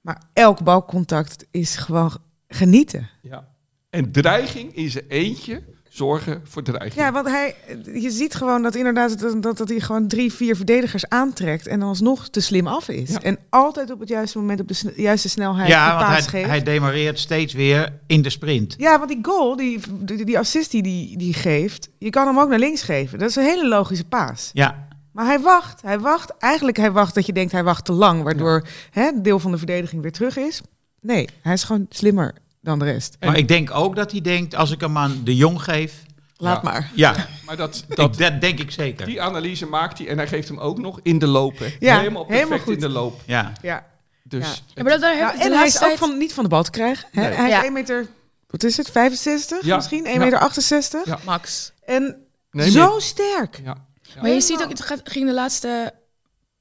[0.00, 2.12] Maar elk balcontact is gewoon
[2.48, 3.08] genieten.
[3.22, 3.48] Ja.
[3.90, 5.62] En dreiging is er eentje.
[5.92, 6.94] Zorgen voor dreiging.
[6.94, 7.54] Ja, want hij,
[7.94, 11.80] je ziet gewoon dat inderdaad dat, dat, dat hij gewoon drie, vier verdedigers aantrekt en
[11.80, 13.10] dan alsnog te slim af is.
[13.10, 13.20] Ja.
[13.20, 16.22] En altijd op het juiste moment op de sne- juiste snelheid Ja, de paas hij,
[16.28, 16.46] geeft.
[16.48, 18.74] hij demareert steeds weer in de sprint.
[18.78, 22.38] Ja, want die goal, die, die, die assist die die die geeft, je kan hem
[22.38, 23.18] ook naar links geven.
[23.18, 24.50] Dat is een hele logische paas.
[24.52, 26.32] Ja, Maar hij wacht, hij wacht.
[26.38, 29.50] Eigenlijk hij wacht dat je denkt hij wacht te lang, waardoor hè, een deel van
[29.50, 30.60] de verdediging weer terug is.
[31.00, 33.16] Nee, hij is gewoon slimmer dan de rest.
[33.20, 36.02] maar ik denk ook dat hij denkt, als ik hem aan de jong geef...
[36.36, 36.70] Laat Ja.
[36.70, 36.90] maar.
[36.94, 39.06] Ja, Maar dat, dat, dat, denk ik zeker.
[39.06, 41.58] die analyse maakt hij en hij geeft hem ook nog in de loop.
[41.58, 41.76] hè.
[41.78, 42.74] Ja, helemaal perfect helemaal goed.
[42.74, 43.20] in de loop.
[43.26, 43.52] Ja.
[43.62, 43.86] Ja.
[44.22, 44.54] Dus Ja.
[44.74, 47.08] Ja, maar dat, daar en hij is ook van, niet van de bal te krijgen.
[47.12, 47.20] Hè?
[47.22, 47.32] Nee.
[47.32, 47.62] Hij is Ja.
[47.64, 48.06] 1 meter,
[48.46, 49.76] wat is het, 65 Ja.
[49.76, 50.04] misschien?
[50.06, 50.20] 1 Ja.
[50.24, 51.04] meter 68.
[51.06, 51.18] Ja.
[51.24, 51.72] Max.
[51.84, 52.16] En
[52.50, 53.00] Nee, zo meer.
[53.00, 53.60] sterk.
[53.64, 53.76] Ja.
[54.20, 55.92] Maar je ziet ook, het gaat- ging de laatste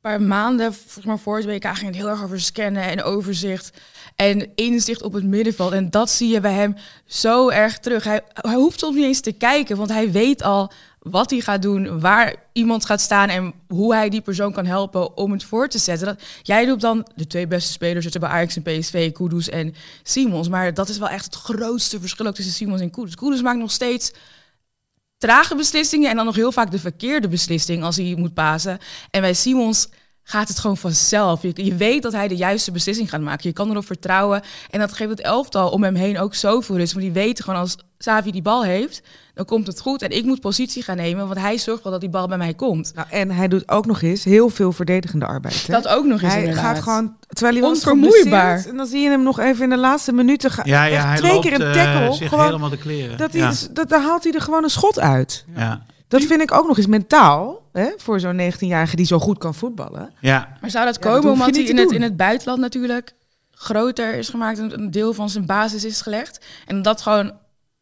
[0.01, 3.71] paar maanden, volgens mij voor het WK, ging het heel erg over scannen en overzicht
[4.15, 5.71] en inzicht op het middenveld.
[5.71, 8.03] En dat zie je bij hem zo erg terug.
[8.03, 11.61] Hij, hij hoeft soms niet eens te kijken, want hij weet al wat hij gaat
[11.61, 15.67] doen, waar iemand gaat staan en hoe hij die persoon kan helpen om het voor
[15.67, 16.07] te zetten.
[16.07, 19.73] Dat, jij doet dan de twee beste spelers zitten bij Ajax en PSV, Kudus en
[20.03, 20.49] Simons.
[20.49, 23.15] Maar dat is wel echt het grootste verschil ook tussen Simons en Kudus.
[23.15, 24.11] Kudus maakt nog steeds
[25.19, 28.79] trage beslissingen en dan nog heel vaak de verkeerde beslissing als hij moet pasen.
[29.11, 29.87] En bij Simons
[30.23, 31.41] gaat het gewoon vanzelf.
[31.41, 33.49] Je, je weet dat hij de juiste beslissing gaat maken.
[33.49, 34.41] Je kan erop vertrouwen.
[34.69, 36.93] En dat geeft het elftal om hem heen ook zoveel rust.
[36.93, 39.01] Want die weten gewoon als Savi die bal heeft,
[39.39, 40.01] dan komt het goed.
[40.01, 42.53] En ik moet positie gaan nemen, want hij zorgt wel dat die bal bij mij
[42.53, 42.91] komt.
[42.95, 45.67] Nou, en hij doet ook nog eens heel veel verdedigende arbeid.
[45.67, 45.73] Hè?
[45.73, 46.65] Dat ook nog eens hij inderdaad.
[46.65, 48.65] gaat gewoon, terwijl hij was Onvermoeibaar.
[48.67, 50.65] En dan zie je hem nog even in de laatste minuten gaan.
[50.67, 52.27] Ja, ja echt hij twee loopt keer een eh, tackle.
[52.27, 53.17] gewoon, helemaal de kleren.
[53.17, 53.49] dat hij, ja.
[53.49, 55.45] is- dat, daar haalt hij er gewoon een schot uit.
[55.55, 55.81] Ja.
[56.07, 57.61] Dat vind ik ook nog eens mentaal.
[57.73, 60.09] Hè, voor zo'n 19-jarige die zo goed kan voetballen.
[60.21, 60.57] ja.
[60.61, 63.13] Maar zou dat Ja, komen dat omdat hij in het, in het buitenland natuurlijk
[63.51, 66.45] groter is gemaakt, een een deel van zijn basis is gelegd.
[66.65, 67.31] En dat gewoon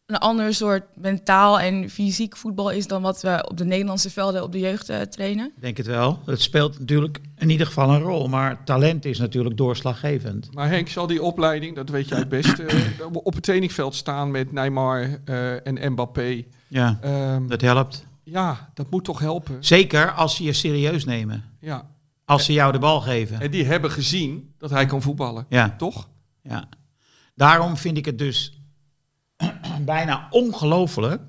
[0.08, 4.44] een ander soort mentaal en fysiek voetbal is dan wat we op de Nederlandse velden
[4.44, 5.46] op de jeugd eh, trainen?
[5.56, 6.20] Ik denk het wel.
[6.26, 8.28] Het speelt natuurlijk in ieder geval een rol.
[8.28, 10.54] Maar talent is natuurlijk doorslaggevend.
[10.54, 12.76] Maar Henk, zal die opleiding, dat weet jij het best, eh,
[13.14, 16.44] op het trainingveld staan met Neymar eh, en Mbappé.
[16.68, 18.06] Ja, Ehm, dat helpt.
[18.24, 19.58] ja, dat moet toch helpen.
[19.60, 21.44] Zeker als ze je serieus nemen.
[21.60, 21.90] Ja.
[22.26, 23.40] Als ze jou de bal geven.
[23.42, 25.46] En die hebben gezien dat hij kan voetballen.
[25.50, 26.10] Ja, Toch?
[26.44, 26.70] ja.
[27.36, 28.57] Daarom vind ik het dus
[29.86, 31.22] bijna ongelooflijk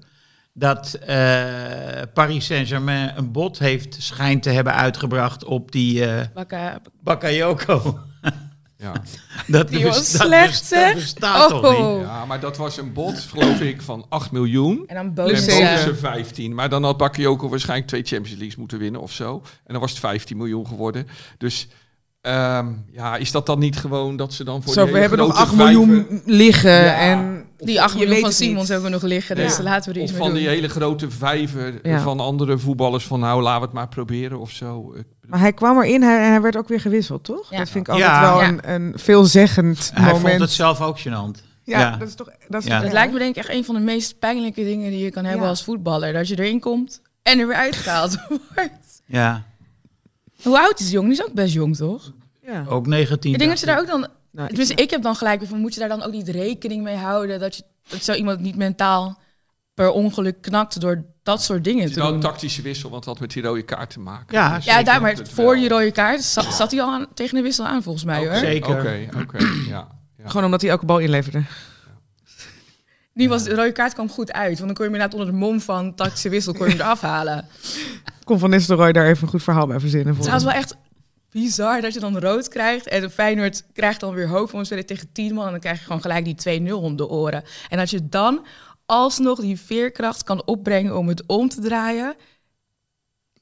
[0.53, 1.17] dat eh,
[2.15, 7.99] Paris Saint-Germain een bod heeft schijnt te hebben uitgebracht op die eh Bakka- Bakayoko.
[8.81, 8.93] Ja.
[9.47, 11.79] Dat, Die was dat slecht, dat bestaat toch niet?
[11.81, 12.01] Oh.
[12.01, 14.85] ja, maar dat was een bod, geloof ik, van 8 miljoen.
[14.87, 15.37] En dan En boven
[15.79, 16.55] ze 15.
[16.55, 19.43] Maar dan had Bakayoko waarschijnlijk twee Champions Leagues moeten winnen of zo.
[19.65, 21.07] En dan was het 15 miljoen geworden.
[21.39, 21.69] Dus
[22.29, 25.27] ehm, ja, is dat dan niet gewoon dat ze dan voor Zo, we hebben nog
[25.35, 26.71] grote 8 miljoen liggen.
[26.85, 26.97] Ja.
[26.99, 28.37] En Die 8 Je miljoen van niet.
[28.39, 29.63] Simons hebben we nog liggen, dus Ja.
[29.63, 32.01] laten we er Of iets van die hele grote vijver Ja.
[32.01, 34.95] van andere voetballers van nou, laten we het maar proberen of zo.
[35.27, 37.51] Maar hij kwam erin hij, en hij werd ook weer gewisseld, toch?
[37.51, 37.59] Ja.
[37.59, 38.21] Dat vind ik altijd Ja.
[38.23, 38.49] wel Ja.
[38.49, 40.29] een, een veelzeggend Hij moment.
[40.29, 41.45] vond het zelf ook gênant.
[41.65, 41.97] ja, ja.
[41.97, 42.27] dat is toch...
[42.49, 42.75] Dat is Ja.
[42.75, 42.93] toch Het erg?
[42.93, 45.43] lijkt me denk ik echt een van de meest pijnlijke dingen die je kan hebben
[45.43, 45.49] Ja.
[45.49, 46.13] als voetballer.
[46.13, 48.19] Dat je erin komt en er weer uitgehaald
[48.55, 49.03] wordt.
[49.07, 49.45] Ja,
[50.43, 51.11] Hoe oud is die jongen?
[51.11, 52.13] Die is ook best jong, toch?
[52.53, 52.65] Ja.
[52.69, 53.33] ook 19.
[53.33, 54.07] Ik denk dat je daar ook dan...
[54.31, 56.97] Nou, Tenminste, ik heb dan gelijk van, moet je daar dan ook niet rekening mee
[56.97, 59.21] houden dat, je, dat zo iemand niet mentaal
[59.75, 62.31] per ongeluk knakt door dat soort dingen Het is te wel een doen.
[62.31, 64.27] tactische wissel, want het had met die rode kaart te maken.
[64.39, 65.55] Ja, Dus Ja, daar, maar voor wel.
[65.55, 68.35] die rode kaart zat, zat hij al aan, tegen de wissel aan volgens mij hoor.
[68.35, 68.79] Zeker.
[68.79, 69.89] Oké, oké, ja.
[70.17, 70.25] ja.
[70.25, 71.43] Gewoon omdat hij elke bal inleverde.
[73.15, 75.27] Die was, de rode kaart kwam goed uit, want dan kon je hem inderdaad onder
[75.35, 77.47] de mom van tactische wissel kon je hem eraf halen.
[78.25, 80.15] Kon Van Nistelrooy daar even een goed verhaal bij verzinnen.
[80.15, 80.77] Voor Het was wel echt
[81.31, 82.87] bizar dat je dan rood krijgt.
[82.89, 85.45] En de Feyenoord krijgt dan weer hoofd van spelen tegen 10 man.
[85.45, 87.45] En dan krijg je gewoon gelijk die 2-0 om de oren.
[87.69, 88.47] En dat je dan
[88.87, 92.15] alsnog die veerkracht kan opbrengen om het om te draaien.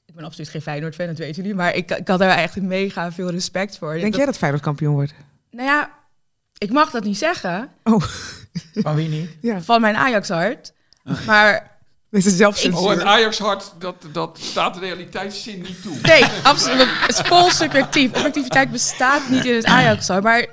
[0.05, 1.57] Ik ben absoluut geen Feyenoord-fan, dat weten jullie.
[1.57, 3.93] Maar ik, ik had daar echt mega veel respect voor.
[3.99, 5.13] Denk jij dat Feyenoord kampioen wordt?
[5.51, 5.91] Nou ja,
[6.57, 8.01] ik mag dat niet zeggen Oh,
[8.73, 9.29] Van wie niet?
[9.41, 9.61] ja.
[9.61, 10.73] van mijn Ajax-hart.
[11.25, 11.76] Maar
[12.09, 15.95] Dit is zelfs Oh, het Ajax-hart, dat, dat staat de realiteitszin niet toe.
[16.01, 16.87] Nee, absoluut.
[16.89, 18.09] Het is vol subjectief.
[18.09, 20.07] Objectiviteit bestaat niet in het ajax.
[20.07, 20.47] Maar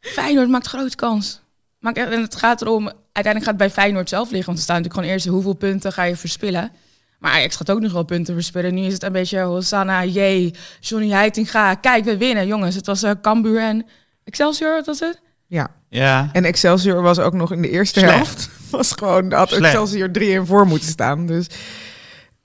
[0.00, 1.40] Feyenoord maakt grote kans.
[1.80, 4.46] En het gaat erom, uiteindelijk gaat het bij Feyenoord zelf liggen.
[4.46, 6.72] Want er staan natuurlijk gewoon eerst hoeveel punten ga je verspillen.
[7.18, 8.74] Maar Ajax gaat ook nog wel punten verspillen.
[8.74, 11.74] Nu is het een beetje Hosanna, jee, Johnny Heitinga.
[11.74, 12.74] Kijk, we winnen, jongens.
[12.74, 13.86] Het was uh, Cambuur en
[14.24, 15.20] Excelsior, wat was het?
[15.54, 15.70] Ja.
[15.88, 16.28] Ja.
[16.32, 18.14] En Excelsior was ook nog in de eerste Slecht.
[18.14, 18.50] helft.
[18.70, 19.64] Was gewoon, had Slecht.
[19.64, 21.26] Excelsior 3 in voor moeten staan.
[21.26, 21.46] Dus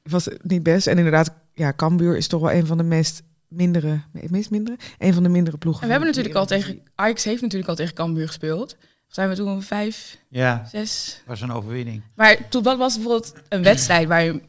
[0.04, 0.88] was het niet best.
[0.88, 4.78] En inderdaad, ja, Cambuur is toch wel een van de meest mindere, meest mindere?
[4.98, 5.82] Een van de mindere ploegen.
[5.82, 6.82] En we hebben natuurlijk al tegen...
[6.96, 8.78] Ajax heeft natuurlijk al tegen Cambuur gespeeld.
[9.08, 11.24] Zijn we toen vijf, Ja, zes...
[11.26, 12.02] was een overwinning.
[12.16, 14.44] Maar toen dat was bijvoorbeeld een wedstrijd waar je, ik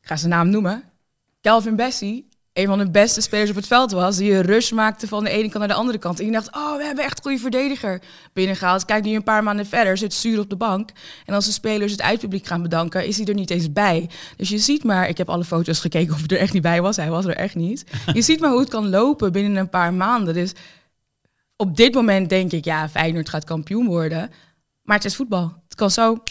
[0.00, 0.82] ga zijn naam noemen,
[1.40, 5.08] Calvin Bessie, een van de beste spelers op het veld was, die een rush maakte
[5.08, 6.20] van de ene kant naar de andere kant.
[6.20, 8.84] En je dacht, oh, we hebben echt een goede verdediger binnengehaald.
[8.84, 10.90] Kijk nu een paar maanden verder, zit zuur op de bank.
[11.26, 14.10] En als de spelers het uitpubliek gaan bedanken, is hij er niet eens bij.
[14.36, 16.82] Dus je ziet maar, ik heb alle foto's gekeken of hij er echt niet bij
[16.82, 16.96] was.
[16.96, 17.84] Hij was er echt niet.
[18.12, 20.34] Je ziet maar hoe het kan lopen binnen een paar maanden.
[20.34, 20.52] Dus
[21.56, 24.30] op dit moment denk ik, ja, Feyenoord gaat kampioen worden.
[24.82, 25.52] Maar het is voetbal.
[25.64, 26.22] Het kan zo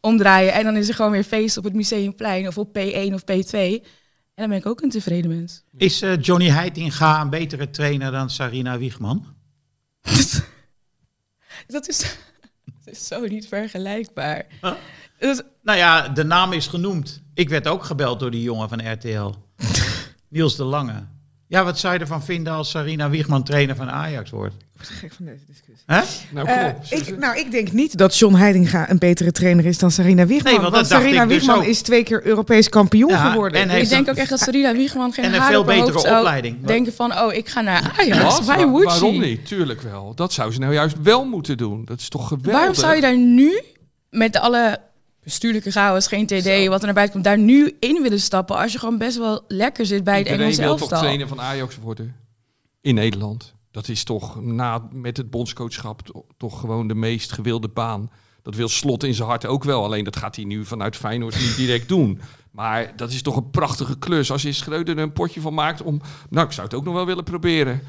[0.00, 3.22] omdraaien en dan is er gewoon weer feest op het Museumplein of op P1 of
[3.22, 3.82] P2.
[4.34, 5.62] En dan ben ik ook een tevreden mens.
[5.76, 9.26] Is eh, Johnny Heitinga een betere trainer dan Sarina Wiegman?
[11.66, 11.98] Dat is,
[12.64, 14.46] dat is zo niet vergelijkbaar.
[14.60, 15.38] Huh?
[15.62, 17.22] Nou ja, de naam is genoemd.
[17.34, 19.34] Ik werd ook gebeld door die jongen van RTL.
[20.28, 21.06] Niels de Lange.
[21.46, 24.54] Ja, wat zou je ervan vinden als Sarina Wiegman trainer van Ajax wordt?
[24.88, 25.84] Word gek van deze discussie.
[25.86, 26.00] Hè?
[26.30, 27.06] Nou, Eh, kom op.
[27.08, 30.60] ik, nou, ik denk niet dat John Heidinga een betere trainer is dan Sarina Wiegman.
[30.60, 33.60] Nee, want Sarina dus Wiegman is twee keer Europees kampioen Ja, geworden.
[33.70, 36.04] en ik denk ook echt dat Sarina Wiegman geen en een haar veel betere hoofd
[36.04, 36.64] zou opleiding.
[36.66, 38.22] Denken van, oh, ik ga naar Ajax.
[38.22, 38.38] Wat?
[38.44, 39.26] Why Waar- would waarom she?
[39.26, 39.46] niet?
[39.46, 40.12] Tuurlijk wel.
[40.14, 41.84] Dat zou ze nou juist wel moeten doen.
[41.84, 42.52] Dat is toch geweldig.
[42.52, 43.60] Waarom zou je daar nu
[44.10, 44.78] met alle
[45.22, 48.72] bestuurlijke chaos, geen TD, wat er naar buiten komt, daar nu in willen stappen als
[48.72, 50.98] je gewoon best wel lekker zit bij het Iedereen Engelse wil toch elftal?
[51.00, 52.16] trainer van Ajax worden
[52.80, 53.54] in Nederland.
[53.72, 58.10] Dat is toch na, met het bondscoachschap to- toch gewoon de meest gewilde baan.
[58.42, 59.84] Dat wil Slot in zijn hart ook wel.
[59.84, 62.20] Alleen dat gaat hij nu vanuit Feyenoord niet direct doen.
[62.50, 64.30] Maar dat is toch een prachtige klus.
[64.30, 66.00] Als je Schreuder er een potje van maakt om...
[66.30, 67.82] Nou, ik zou het ook nog wel willen proberen.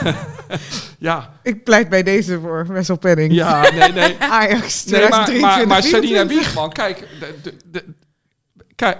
[0.98, 3.32] ja, Ik pleit bij deze voor Wessel Penning.
[3.32, 4.16] ja, nee, nee.
[4.40, 6.36] Ajax Nee, maar, 2023, maar, maar Sarina 24.
[6.38, 7.94] Wiegman, kijk, de, de, de-
[8.74, 8.98] kijk,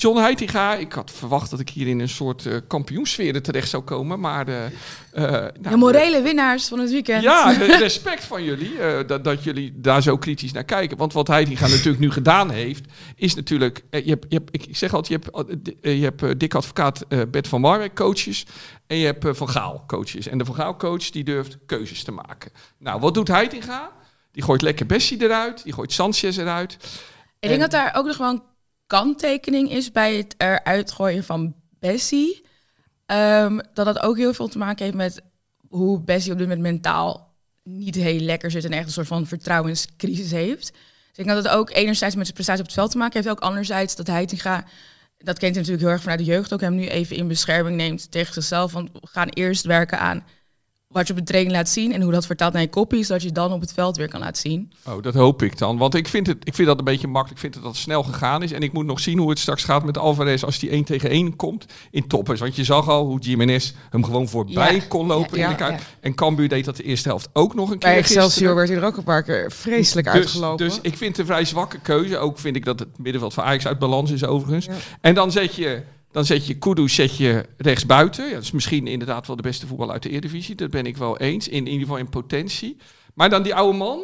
[0.00, 3.82] John Heitinga, ik had verwacht dat ik hier in een soort eh kampioensfeer terecht zou
[3.82, 4.66] komen, maar de,
[5.12, 7.22] eh, nou, De morele winnaars van het weekend.
[7.22, 7.50] ja,
[7.88, 10.96] respect van jullie eh, dat, dat jullie daar zo kritisch naar kijken.
[10.96, 12.84] Want wat Heitinga natuurlijk nu gedaan heeft,
[13.16, 16.22] is natuurlijk, eh, je hebt, je hebt, ik zeg altijd, je hebt, eh, je hebt
[16.22, 18.46] eh, dik advocaat eh, Bert van Marwijk coaches
[18.86, 20.28] en je hebt eh, Van Gaal coaches.
[20.28, 22.50] En de Van Gaal coach die durft keuzes te maken.
[22.78, 23.90] Nou, wat doet Heitinga?
[24.32, 26.76] Die gooit lekker Bessie eruit, die gooit Sanchez eruit.
[27.40, 28.42] Ik denk dat daar ook nog wel een
[28.90, 32.44] kanttekening is bij het eruit gooien van Bessie.
[33.06, 35.22] Ehm, dat dat ook heel veel te maken heeft met
[35.68, 39.26] hoe Bessie op dit moment mentaal niet heel lekker zit en echt een soort van
[39.26, 40.72] vertrouwenscrisis heeft.
[40.72, 43.16] Dus ik denk dat het ook enerzijds met zijn prestatie op het veld te maken
[43.16, 44.64] heeft, ook anderzijds dat Heitinga,
[45.18, 47.76] dat kent hij natuurlijk heel erg vanuit de jeugd, ook hem nu even in bescherming
[47.76, 48.72] neemt tegen zichzelf.
[48.72, 50.24] Want we gaan eerst werken aan
[50.92, 53.22] wat je op de training laat zien en hoe dat vertaalt naar je kopie, zodat
[53.22, 54.72] je dan op het veld weer kan laten zien.
[54.86, 55.78] Oh, dat hoop ik dan.
[55.78, 57.42] Want ik vind, het, ik vind dat een beetje makkelijk.
[57.42, 58.52] Ik vind dat het snel gegaan is.
[58.52, 61.10] En ik moet nog zien hoe het straks gaat met Alvarez als die 1 tegen
[61.10, 62.40] 1 komt in toppers.
[62.40, 64.82] Want je zag al hoe Jiménez hem gewoon voorbij Ja.
[64.88, 65.80] kon lopen Ja, in de kuip.
[66.00, 68.54] En Cambuur deed dat de eerste helft ook nog een keer Bij Excelsior gisteren.
[68.54, 70.66] werd hij er ook een paar keer vreselijk Dus, uitgelopen.
[70.66, 72.18] dus ik vind het een vrij zwakke keuze.
[72.18, 74.68] Ook vind ik dat het middenveld van Ajax uit balans is overigens.
[75.00, 78.26] En dan zet je, dan zet je Kudus zet je rechts buiten.
[78.26, 80.54] Ja, dat is misschien inderdaad wel de beste voetbal uit de Eredivisie.
[80.54, 81.48] Dat ben ik wel eens.
[81.48, 82.76] In, in ieder geval in potentie.
[83.14, 84.00] Maar dan die oude man.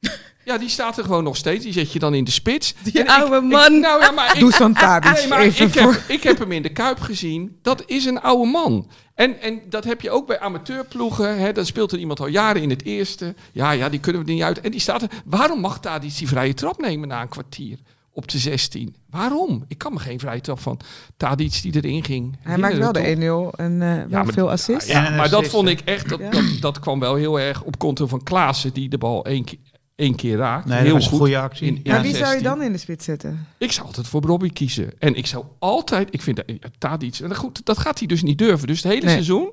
[0.44, 1.64] Ja, die staat er gewoon nog steeds.
[1.64, 2.74] Die zet je dan in de spits.
[2.82, 3.80] Die En oude ik- man.
[3.80, 5.92] nou ja, maar ik, Dusan Tadic, Nee, maar even ik, voor...
[5.92, 7.58] heb, ik heb hem in de Kuip gezien.
[7.62, 8.90] Dat is een oude man.
[9.14, 11.38] En, en dat heb je ook bij amateurploegen.
[11.38, 11.52] Hè.
[11.52, 13.34] Dan speelt er iemand al jaren in het eerste.
[13.52, 14.60] Ja, ja, die kunnen we er niet uit.
[14.60, 15.10] En die staat er.
[15.24, 17.78] Waarom mag Tadic die vrije trap nemen na een kwartier?
[18.14, 18.94] Op de 16.
[19.10, 19.64] Waarom?
[19.68, 20.80] Ik kan me geen vrije trap van
[21.16, 22.36] Tadic die erin ging.
[22.40, 23.52] Hij maakt wel de toch?
[23.54, 24.90] 1-0 en eh, wel maar- veel assists.
[24.90, 26.30] Ja, maar dat vond ik echt, dat, Ja.
[26.30, 29.58] dat, dat kwam wel heel erg op konto van Klaassen, die de bal één keer,
[29.96, 30.66] één keer raakt.
[30.66, 31.18] Nee, heel goed.
[31.18, 31.66] goede actie.
[31.66, 32.48] In- Ja, maar wie zou je 16.
[32.50, 33.46] dan in de spits zetten?
[33.58, 34.92] Ik zou altijd voor Robbie kiezen.
[34.98, 36.42] En ik zou altijd, ik vind
[36.78, 38.66] Tadic, en goed, dat gaat hij dus niet durven.
[38.66, 39.12] Dus het hele Nee.
[39.14, 39.50] seizoen.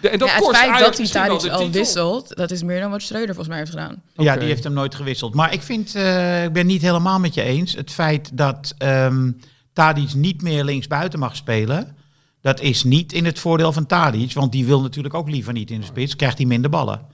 [0.00, 2.80] De, en dat Ja, het kost feit dat hij Tadic al wisselt, dat is meer
[2.80, 4.02] dan wat Schreuder volgens mij heeft gedaan.
[4.14, 5.34] Ja, die heeft hem nooit gewisseld.
[5.34, 7.74] Maar ik vind, eh, ik ben niet helemaal met je eens.
[7.74, 9.30] Het feit dat ehm
[9.72, 11.96] Tadic niet meer linksbuiten mag spelen,
[12.40, 14.32] dat is niet in het voordeel van Tadic.
[14.32, 17.06] Want die wil natuurlijk ook liever niet in de spits, krijgt hij minder ballen.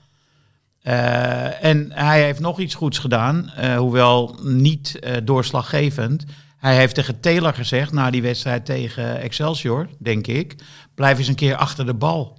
[0.81, 6.25] Eh, en hij heeft nog iets goeds gedaan, eh, hoewel niet eh, doorslaggevend.
[6.57, 10.55] Hij heeft tegen Taylor gezegd, na die wedstrijd tegen Excelsior, denk ik,
[10.95, 12.36] blijf eens een keer achter de bal.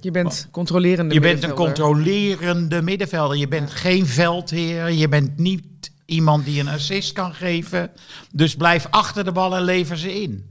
[0.00, 1.84] Je bent controlerende Je bent een middenvelder.
[1.84, 3.36] controlerende middenvelder.
[3.36, 4.90] Je bent geen veldheer.
[4.90, 7.90] Je bent niet iemand die een assist kan geven.
[8.32, 10.50] Dus blijf achter de bal en lever ze in.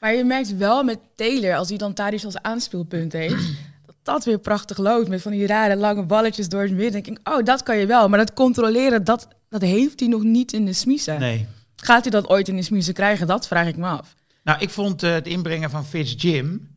[0.00, 3.44] Maar je merkt wel met Taylor, als hij dan Tadic als aanspeelpunt heeft,
[3.86, 5.08] dat dat weer prachtig loopt.
[5.08, 7.02] Met van die rare lange balletjes door het midden.
[7.02, 8.08] Denk ik, oh, dat kan je wel.
[8.08, 11.20] Maar dat controleren, dat, dat heeft hij nog niet in de smiezen.
[11.20, 11.46] Nee.
[11.76, 13.26] Gaat hij dat ooit in de smiezen krijgen?
[13.26, 14.14] Dat vraag ik me af.
[14.42, 16.68] Nou, ik vond eh, het inbrengen van Fitz Jim.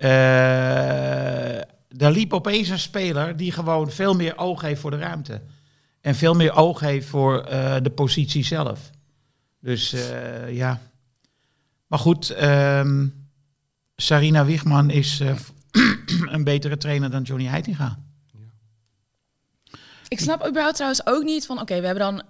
[0.00, 1.60] Eh
[1.96, 5.40] daar liep opeens een speler die gewoon veel meer oog heeft voor de ruimte.
[6.00, 8.90] En veel meer oog heeft voor eh, de positie zelf.
[9.60, 10.80] Dus eh, ja.
[11.86, 13.06] Maar goed, ehm,
[13.96, 15.20] Sarina Wiegman is
[16.34, 17.98] een betere trainer dan Johnny Heitinga.
[20.08, 22.22] Ik snap überhaupt trouwens ook niet van, oké, we hebben dan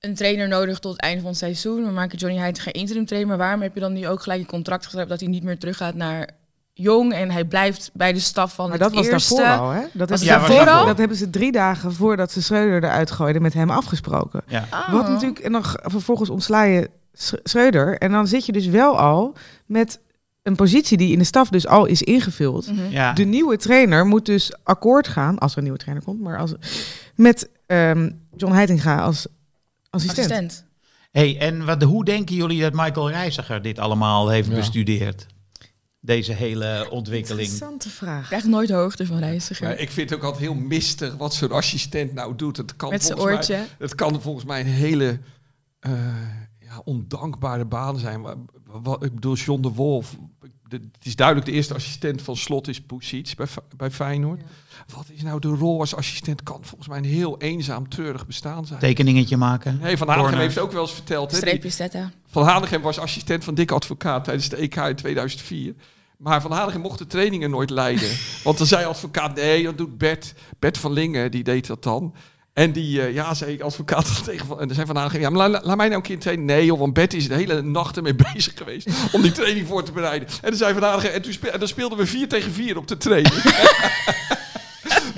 [0.00, 1.84] een trainer nodig tot het einde van het seizoen.
[1.84, 3.28] We maken Johnny geen interim trainer.
[3.28, 5.58] Maar waarom heb je dan nu ook gelijk een contract geschreven dat hij niet meer
[5.58, 6.30] teruggaat naar
[6.78, 9.34] Jong en hij blijft bij de staf van Maar het dat was eerste.
[9.36, 9.80] daarvoor al, hè?
[9.92, 10.86] Dat, Was hebben daarvoor al?
[10.86, 14.42] dat hebben ze drie dagen voordat ze Schreuder eruit gooiden met hem afgesproken.
[14.46, 14.64] Ja.
[14.70, 14.92] Oh.
[14.92, 17.98] Wat natuurlijk, en dan vervolgens ontsla je Sch- Schreuder.
[17.98, 19.34] En dan zit je dus wel al
[19.66, 20.00] met
[20.42, 22.72] een positie die in de staf dus al is ingevuld.
[22.72, 22.90] Mhm.
[22.90, 23.12] Ja.
[23.12, 26.54] De nieuwe trainer moet dus akkoord gaan, als er een nieuwe trainer komt, maar als,
[27.14, 29.26] met ehm, John Heitinga als
[29.90, 30.30] assistent.
[30.30, 30.64] Assistent.
[31.10, 34.54] Hey, en wat, hoe denken jullie dat Michael Reiziger dit allemaal heeft Ja.
[34.54, 35.26] bestudeerd?
[36.06, 37.40] Deze hele ontwikkeling.
[37.48, 38.20] Interessante vraag.
[38.22, 39.66] Ik krijg nooit de hoogte van reiziger.
[39.66, 42.56] Maar ik vind het ook altijd heel mistig wat zo'n assistent nou doet.
[42.56, 43.74] Het kan Met zijn volgens mij- oortje.
[43.78, 45.18] Het kan volgens mij een hele
[45.80, 45.92] eh,
[46.60, 48.20] ja, ondankbare baan zijn.
[48.20, 48.34] Maar,
[48.66, 50.16] wat, ik bedoel, John de Wolf.
[50.68, 54.40] de- het is duidelijk de eerste assistent van Slot is Poesiets bij, bij Feyenoord.
[54.94, 56.42] Wat is nou de rol als assistent?
[56.42, 58.78] Kan volgens mij een heel eenzaam, treurig bestaan zijn.
[58.80, 59.78] Tekeningetje maken.
[59.82, 61.34] Nee, Van Hanegem heeft ook wel eens verteld.
[61.34, 62.12] Streepjes zetten.
[62.26, 65.74] van Hanegem was assistent van Dick Advocaat tijdens de EK in 2004.
[66.16, 68.08] Maar Van Hanegem mocht de trainingen nooit leiden.
[68.44, 70.34] Want dan zei advocaat, nee, dat doet Bert.
[70.58, 72.14] Bert van Lingen, die deed dat dan.
[72.52, 74.60] En die, eh, ja, zei advocaat dan tegen Van...
[74.60, 76.44] En zei Van Hanegem, ja, maar la- laat mij nou een keer trainen.
[76.44, 79.84] Nee, joh, want Bert is de hele nacht ermee bezig geweest om die training voor
[79.84, 80.28] te bereiden.
[80.28, 82.76] En dan zei Van Hanegem, en, toen spe- en dan speelden we 4 tegen 4
[82.76, 83.34] op de training.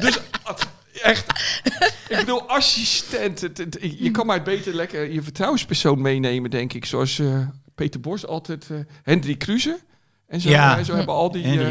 [0.01, 0.19] dus
[1.03, 1.27] echt,
[2.09, 3.41] ik bedoel, assistent.
[3.41, 6.85] het- het- je kan maar beter lekker je vertrouwenspersoon meenemen, denk ik.
[6.85, 7.39] Zoals eh,
[7.75, 9.79] Peter Bos altijd, eh Hendrik Kruse.
[10.29, 10.79] En zo, Ja.
[10.79, 11.45] en zo hebben al die...
[11.45, 11.71] Eh,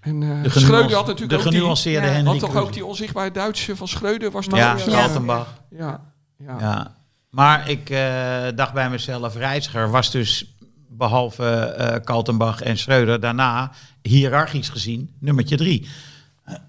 [0.00, 1.52] en eh De, Schreuder had natuurlijk de ook die...
[1.52, 2.64] genuanceerde Ja, Henry Had toch Kruse.
[2.66, 4.30] ook die onzichtbare Duitse van Schreuder?
[4.30, 4.90] Was Ja, ook zo?
[4.90, 5.62] Kaltenbach.
[5.70, 6.00] Ja,
[6.38, 6.56] ja.
[6.60, 6.94] Ja.
[7.30, 10.54] Maar ik eh, dacht bij mezelf, Reiziger was dus
[10.88, 13.70] behalve eh Kaltenbach en Schreuder daarna
[14.02, 15.88] hiërarchisch gezien nummertje drie.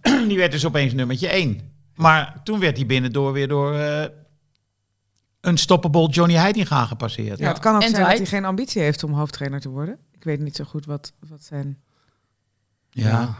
[0.27, 1.71] Die werd dus opeens nummertje één.
[1.95, 4.03] Maar toen werd hij binnendoor weer door eh,
[5.41, 7.39] een stoppable Johnny Heitinga gepasseerd.
[7.39, 9.97] Ja, het kan ook En zijn dat hij geen ambitie heeft om hoofdtrainer te worden.
[10.21, 11.81] Ik weet niet zo goed wat, wat zijn...
[12.89, 13.35] Ja.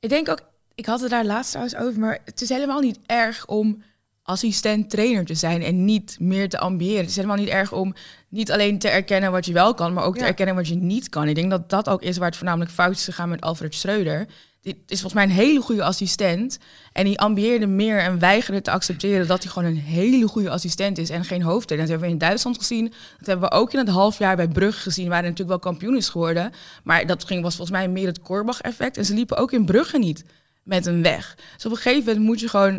[0.00, 0.40] Ik denk ook,
[0.74, 3.82] ik had het daar laatst trouwens over, maar het is helemaal niet erg om
[4.22, 7.00] assistent trainer te zijn en niet meer te ambiëren.
[7.00, 7.94] Het is helemaal niet erg om
[8.28, 11.08] niet alleen te erkennen wat je wel kan, maar ook te erkennen wat je niet
[11.08, 11.28] kan.
[11.28, 14.26] Ik denk dat dat ook is waar het voornamelijk fout is gegaan met Alfred Schreuder.
[14.60, 16.58] Dit is volgens mij een hele goede assistent.
[16.92, 20.98] En die ambieerde meer en weigerde te accepteren dat hij gewoon een hele goede assistent
[20.98, 21.88] is en geen hoofdtrainer.
[21.88, 22.92] Dat hebben we in Duitsland gezien.
[23.18, 25.96] Dat hebben we ook in het halfjaar bij Brugge gezien, waar hij natuurlijk wel kampioen
[25.96, 26.52] is geworden.
[26.84, 28.96] Maar dat ging, was volgens mij meer het Korbach-effect.
[28.96, 30.24] En ze liepen ook in Brugge niet
[30.62, 31.38] met een weg.
[31.54, 32.72] Dus op een gegeven moment moet je gewoon...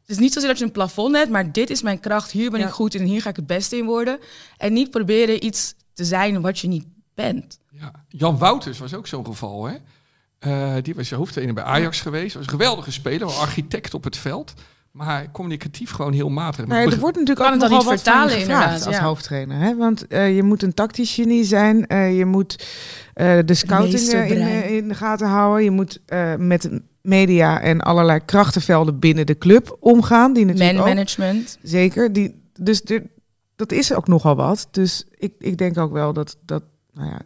[0.00, 2.30] Het is niet zozeer dat je een plafond hebt, maar dit is mijn kracht.
[2.30, 2.66] Hier ben Ja.
[2.66, 4.18] ik goed in en hier ga ik het beste in worden.
[4.56, 7.58] En niet proberen iets te zijn wat je niet bent.
[7.70, 8.04] Ja.
[8.08, 9.76] Jan Wouters was ook zo'n geval, hè?
[10.38, 12.34] Eh, die was hoofdtrainer bij Ajax geweest.
[12.34, 14.52] Was een geweldige speler, wel architect op het veld.
[14.90, 16.66] Maar communicatief gewoon heel matig.
[16.66, 18.64] Nee, er wordt natuurlijk Kan ook het dan nogal niet wat van je vertalen, gevraagd
[18.64, 19.02] inderdaad, als ja.
[19.02, 19.58] hoofdtrainer.
[19.58, 19.76] Hè?
[19.76, 21.86] Want eh, je moet een tactisch genie zijn.
[21.86, 22.66] eh, je moet
[23.14, 25.64] eh, de scouting eh, in, in de gaten houden.
[25.64, 26.70] Je moet eh, met
[27.02, 30.32] media en allerlei krachtenvelden binnen de club omgaan.
[30.32, 31.58] Die natuurlijk Man ook, management.
[31.62, 32.12] Zeker.
[32.12, 33.06] Die, dus er-
[33.56, 34.68] dat is ook nogal wat.
[34.70, 37.18] Dus ik, ik denk ook wel dat, dat nou ja,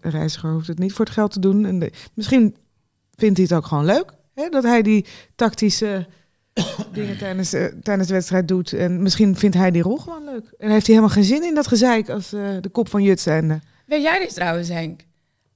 [0.00, 1.64] Reiziger hoeft het niet voor het geld te doen.
[1.64, 2.56] En misschien
[3.14, 4.12] vindt hij het ook gewoon leuk.
[4.34, 4.48] Hè?
[4.48, 6.06] Dat hij die tactische
[6.92, 8.72] dingen tijdens, eh, tijdens de wedstrijd doet.
[8.72, 10.54] En misschien vindt hij die rol gewoon leuk.
[10.58, 13.26] En heeft hij helemaal geen zin in dat gezeik als eh, de kop van Jut
[13.26, 13.50] eh.
[13.86, 15.00] Weet jij dit trouwens, Henk?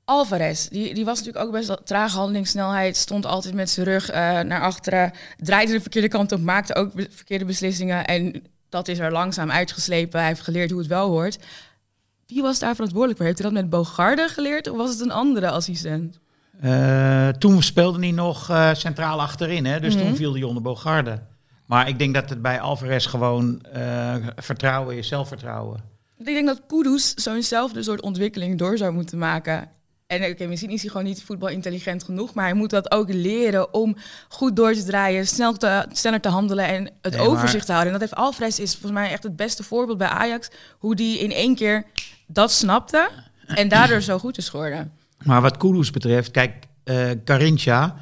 [0.04, 2.96] Alvarez, die, die was natuurlijk ook best wel trage handelingssnelheid.
[2.96, 5.12] Stond altijd met zijn rug eh, naar achteren.
[5.36, 8.06] Draaide de verkeerde kant op, maakte ook verkeerde beslissingen.
[8.06, 10.18] En dat is er langzaam uitgeslepen.
[10.18, 11.38] Hij heeft geleerd hoe het wel hoort.
[12.30, 13.26] Wie was daar verantwoordelijk voor?
[13.26, 16.18] Heeft hij dat met Bogarde geleerd of was het een andere assistent?
[16.60, 19.80] Eh, toen speelde hij nog eh, centraal achterin, hè?
[19.80, 20.04] dus Mhm.
[20.04, 21.22] toen viel hij onder Bogarde.
[21.66, 25.80] Maar ik denk dat het bij Alvarez gewoon eh, vertrouwen is, zelfvertrouwen.
[26.18, 29.68] Ik denk dat Kudus zo'nzelfde soort ontwikkeling door zou moeten maken.
[30.06, 33.74] En oké, misschien is hij gewoon niet voetbalintelligent genoeg, maar hij moet dat ook leren
[33.74, 33.96] om
[34.28, 37.72] goed door te draaien, snel te, sneller te handelen en het Nee, maar- overzicht te
[37.72, 37.92] houden.
[37.92, 41.18] En dat heeft Alvarez is volgens mij echt het beste voorbeeld bij Ajax, hoe die
[41.18, 41.84] in één keer
[42.32, 43.10] dat snapte
[43.46, 44.92] en daardoor zo goed is geworden.
[45.24, 47.96] Maar wat Kudus betreft, kijk, eh Carinthia,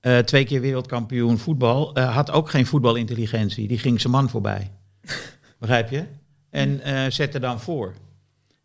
[0.00, 3.68] eh, twee keer wereldkampioen voetbal, eh, had ook geen voetbalintelligentie.
[3.68, 4.70] Die ging zijn man voorbij.
[5.60, 6.04] Begrijp je?
[6.50, 7.94] En eh, zette dan voor.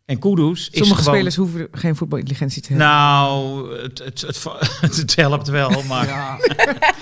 [0.04, 1.14] En Kudus is Sommige gewoon...
[1.14, 2.86] spelers hoeven geen voetbalintelligentie te hebben.
[2.86, 4.42] Nou, het, het, het,
[4.96, 6.06] het helpt wel, maar...
[6.06, 6.38] Ja.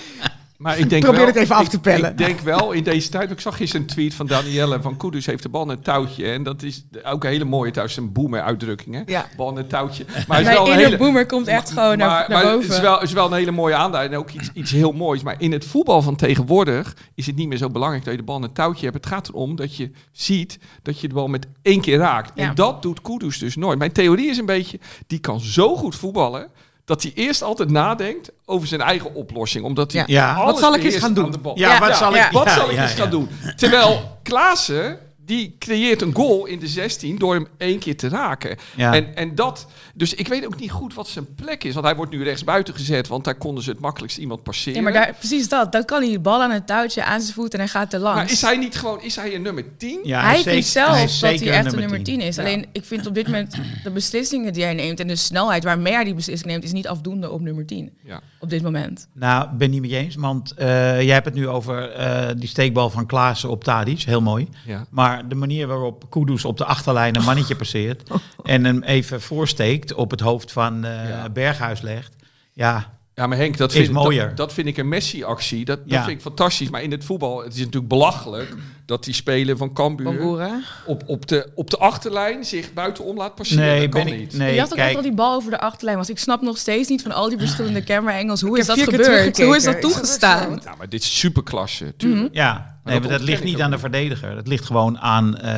[0.62, 2.10] maar ik denk Probeer wel, het even af te pellen.
[2.10, 3.30] Ik denk wel in deze tijd.
[3.30, 6.30] Ik zag gisteren een tweet van Danielle van Kudus heeft de bal in een touwtje.
[6.30, 7.96] En dat is ook een hele mooie thuis.
[7.96, 8.94] Een boomer uitdrukking.
[8.94, 9.02] Hè?
[9.06, 9.26] Ja.
[9.36, 10.04] Bal in een touwtje.
[10.28, 12.52] Maar is Mijn wel een inner hele, boomer komt echt gewoon naar, maar, naar maar
[12.52, 12.68] boven.
[12.68, 14.14] het is wel, het is wel een hele mooie aanduiding.
[14.14, 15.22] En ook iets, iets heel moois.
[15.22, 18.26] Maar in het voetbal van tegenwoordig is het niet meer zo belangrijk dat je de
[18.26, 18.96] bal in een touwtje hebt.
[18.96, 22.32] Het gaat erom dat je ziet dat je de bal met één keer raakt.
[22.34, 22.48] Ja.
[22.48, 23.78] En dat doet Kudus dus nooit.
[23.78, 26.50] Mijn theorie is een beetje, die kan zo goed voetballen.
[26.84, 29.64] Dat hij eerst altijd nadenkt over zijn eigen oplossing.
[29.64, 30.34] Omdat hij Ja.
[30.34, 31.34] Alles Wat zal ik eens gaan doen?
[31.54, 32.28] Ja, Ja, wat zal ik...
[32.30, 33.28] Wat zal ik eens gaan doen?
[33.56, 38.56] Terwijl Klaassen, die creëert een goal in de 16 door hem één keer te raken.
[38.76, 38.94] Ja.
[38.94, 41.74] En, en dat, dus ik weet ook niet goed wat zijn plek is.
[41.74, 44.74] Want hij wordt nu rechts buiten gezet, want daar konden ze het makkelijkst iemand passeren.
[44.74, 45.72] Ja, maar daar, precies dat.
[45.72, 48.00] Dat kan hij de bal aan het touwtje aan zijn voet en hij gaat er
[48.00, 48.22] langs.
[48.22, 50.00] Maar is hij niet gewoon, is hij een nummer 10?
[50.02, 52.36] Ja, hij is vindt zelf dat hij echt een nummer 10 is.
[52.36, 52.42] Ja.
[52.42, 55.92] Alleen ik vind op dit moment de beslissingen die hij neemt en de snelheid waarmee
[55.92, 57.92] hij die beslissing neemt, is niet afdoende op nummer 10.
[58.04, 58.20] Ja.
[58.40, 59.08] Op dit moment.
[59.12, 60.66] Nou, ben niet met je eens, want eh,
[61.02, 64.48] jij hebt het nu over eh, die steekbal van Klaassen op Tadic, heel mooi.
[64.66, 64.86] Ja.
[64.90, 68.10] Maar de manier waarop Kudus op de achterlijn een mannetje passeert
[68.42, 71.28] en hem even voorsteekt op het hoofd van eh, Ja.
[71.28, 72.14] Berghuis legt,
[72.52, 74.28] ja, Ja, maar Henk, dat Is vind, mooier.
[74.28, 75.64] Dat, dat vind ik een Messi-actie.
[75.64, 76.04] Dat, dat Ja.
[76.04, 76.70] vind ik fantastisch.
[76.70, 78.54] Maar in het voetbal, het is natuurlijk belachelijk
[78.86, 80.50] dat die speler van Cambuur
[80.86, 83.64] op, op, de, op de achterlijn zich buitenom laat passeren.
[83.64, 84.32] nee, dat kan ben ik, niet.
[84.36, 86.08] nee, je had ook kijk, echt al die bal over de achterlijn was.
[86.10, 88.40] Ik snap nog steeds niet van al die verschillende camera-angles.
[88.40, 89.42] Hoe Ik is heb dat gebeurd?
[89.42, 89.74] Hoe is dat.
[89.74, 90.60] Is toegestaan?
[90.64, 92.34] Nou, maar dit is superklasse, tuurlijk.
[92.34, 95.36] ja, nee, dat maar dat ontken ligt niet aan de verdediger, dat ligt gewoon aan
[95.36, 95.52] eh,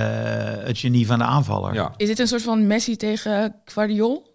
[0.67, 1.75] het genie van de aanvaller.
[1.75, 1.95] Ja.
[1.97, 4.33] Is dit een soort van Messi tegen Guardiol?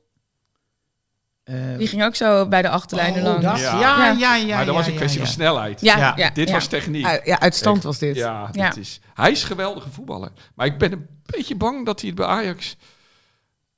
[1.49, 3.55] Eh, Die ging ook zo bij de achterlijn er oh, Ja.
[3.57, 4.35] ja, ja, Ja.
[4.35, 5.39] ja, maar dat was ja, een kwestie ja, van ja.
[5.41, 5.81] snelheid.
[5.81, 6.53] Ja, Ja, ja, Dit ja.
[6.53, 7.25] was techniek.
[7.25, 8.15] Ja, uit stand was dit.
[8.15, 8.75] Ja, dit Ja.
[8.75, 10.29] Is, hij is een geweldige voetballer.
[10.55, 12.75] Maar ik ben een beetje bang dat hij het bij Ajax...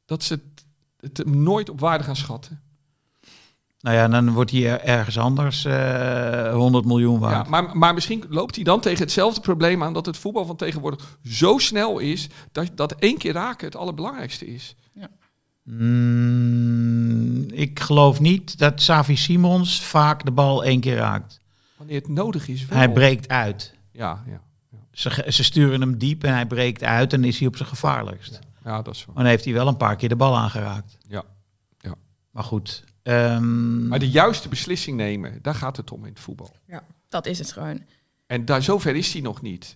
[0.06, 0.66] dat ze het,
[1.00, 2.62] het hem nooit op waarde gaan schatten.
[3.80, 7.48] Nou ja, dan wordt hij er- ergens anders eh 100 miljoen Ja, waard.
[7.48, 9.94] maar, maar misschien loopt hij dan tegen hetzelfde probleem aan...
[9.94, 12.28] dat het voetbal van tegenwoordig zo snel is...
[12.52, 14.76] dat, dat één keer raken het allerbelangrijkste is.
[15.72, 21.40] Mm, ik geloof niet dat Savi Simons vaak de bal één keer raakt.
[21.78, 22.78] Wanneer het nodig is wel.
[22.78, 23.74] Hij breekt uit.
[23.92, 24.42] Ja, ja,
[24.92, 27.70] Ze, ge- ze sturen hem diep en hij breekt uit en is hij op zijn
[27.70, 28.40] gevaarlijkst.
[28.64, 29.06] ja, dat is zo.
[29.08, 30.98] Maar dan heeft hij wel een paar keer de bal aangeraakt.
[31.08, 31.24] Ja,
[31.80, 31.96] ja.
[32.32, 32.84] Maar goed.
[33.04, 36.56] ehm, Maar de juiste beslissing nemen, daar gaat het om in het voetbal.
[37.10, 37.82] Dat is het gewoon.
[38.28, 39.76] En daar, zover is hij nog niet.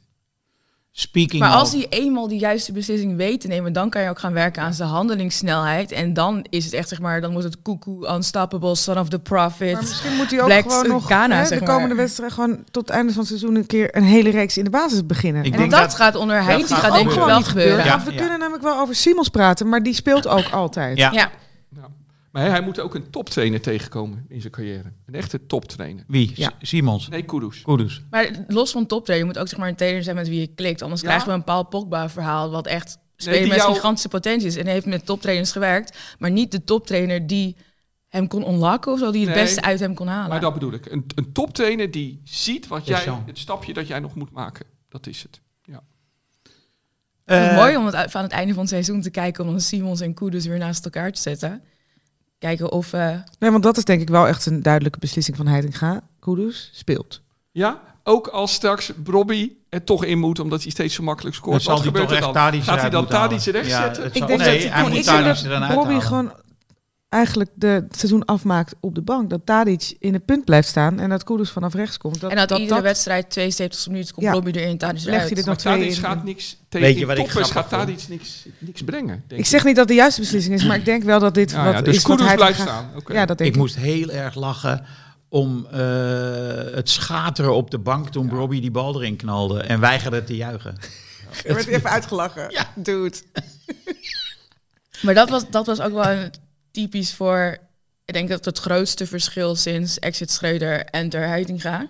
[0.97, 4.19] Speaking Maar als hij eenmaal die juiste beslissing weet te nemen, dan kan je ook
[4.19, 5.91] gaan werken aan zijn handelingssnelheid.
[5.91, 9.19] En dan is het echt, zeg maar, dan wordt het koekoe, unstoppable, son of the
[9.19, 9.73] prophet.
[9.73, 12.87] Maar misschien moet hij ook gewoon nog Ghana, hè, zeg de komende wedstrijd gewoon tot
[12.87, 15.43] het einde van het seizoen een keer een hele reeks in de basis beginnen.
[15.43, 17.43] Ik en denk dat, dat- gaat onder die gaat gaat denk ik wel gebeuren.
[17.43, 17.85] gebeuren.
[17.85, 18.03] Ja.
[18.03, 20.97] We kunnen namelijk wel over Simons praten, maar die speelt ook altijd.
[20.97, 21.11] Ja.
[21.11, 21.29] Ja.
[22.35, 24.91] Maar hij, hij moet ook een toptrainer tegenkomen in zijn carrière.
[25.05, 26.03] Een echte toptrainer.
[26.07, 26.31] Wie?
[26.35, 26.51] Ja.
[26.61, 27.07] Simons.
[27.09, 27.61] Nee, Kudus.
[27.61, 28.01] Kudus.
[28.09, 30.47] Maar los van toptrainer, je moet ook zeg maar een trainer zijn met wie je
[30.47, 30.81] klikt.
[30.81, 31.07] Anders Ja.
[31.07, 34.55] krijgen we een Paul Pogba verhaal, wat echt speler die met jou- gigantische potentie is.
[34.55, 37.55] En hij heeft met toptrainers gewerkt, maar niet de toptrainer die
[38.07, 39.43] hem kon onlakken of zo, die het Nee.
[39.43, 40.29] beste uit hem kon halen.
[40.29, 40.85] Maar dat bedoel ik.
[40.85, 44.65] Een, een toptrainer die ziet wat jij, het stapje dat jij nog moet maken.
[44.89, 45.41] Dat is het.
[45.63, 45.83] Ja.
[47.25, 49.49] Het is Eh, mooi om het van het einde van het seizoen te kijken om
[49.51, 51.63] dan Simons en Kudus weer naast elkaar te zetten.
[52.39, 52.93] Kijken of...
[52.93, 53.09] eh,
[53.39, 56.01] Nee, want dat is denk ik wel echt een duidelijke beslissing van Heitinga.
[56.19, 57.21] Kudus speelt.
[57.51, 61.51] ja, ook als straks Robbie er toch in moet, omdat hij steeds zo makkelijk scoort.
[61.51, 62.61] Dan zal Wat hij gebeurt toch er echt dan?
[62.63, 63.07] Gaat hij dan.
[63.07, 64.05] Tadic rechts Ja, zetten?
[64.05, 65.73] Ik denk nee, dat, hij moet Tadic er dan dat.
[65.73, 66.31] Bobby gewoon
[67.15, 69.29] eigenlijk de, het seizoen afmaakt op de bank.
[69.29, 72.19] Dat Tadic in het punt blijft staan en dat Kudus vanaf rechts komt.
[72.21, 74.61] Dat, en dat, dat, iedere dat wedstrijd 72 minuten komt Ja.
[74.61, 75.35] Erin, Tadic Legt hij eruit.
[75.35, 76.01] dit Maar nog twee Tadic in.
[76.03, 77.69] gaat niks tegen Weet je wat ik gaat vond?
[77.69, 79.23] Tadic niks, niks brengen.
[79.27, 81.51] denk Ik zeg niet dat de juiste beslissing is, maar ik denk wel dat dit
[81.51, 82.89] Ja, wat ja, dus is wat Kudus hij blijft graag- staan.
[82.95, 83.13] Oké.
[83.13, 83.61] Ja, dat denk Ik ik.
[83.61, 84.85] moest heel erg lachen
[85.29, 85.79] om eh,
[86.73, 90.75] het schateren op de bank toen Robbie die bal erin knalde en weigerde te juichen.
[91.43, 92.45] Je werd even uitgelachen.
[92.51, 92.71] Ja.
[92.75, 93.17] Dude.
[95.01, 96.31] Maar dat was, dat was ook wel een
[96.75, 97.57] typisch voor...
[98.05, 101.87] Ik denk dat het grootste verschil sinds Exit Schreuder en Ter Heitinga...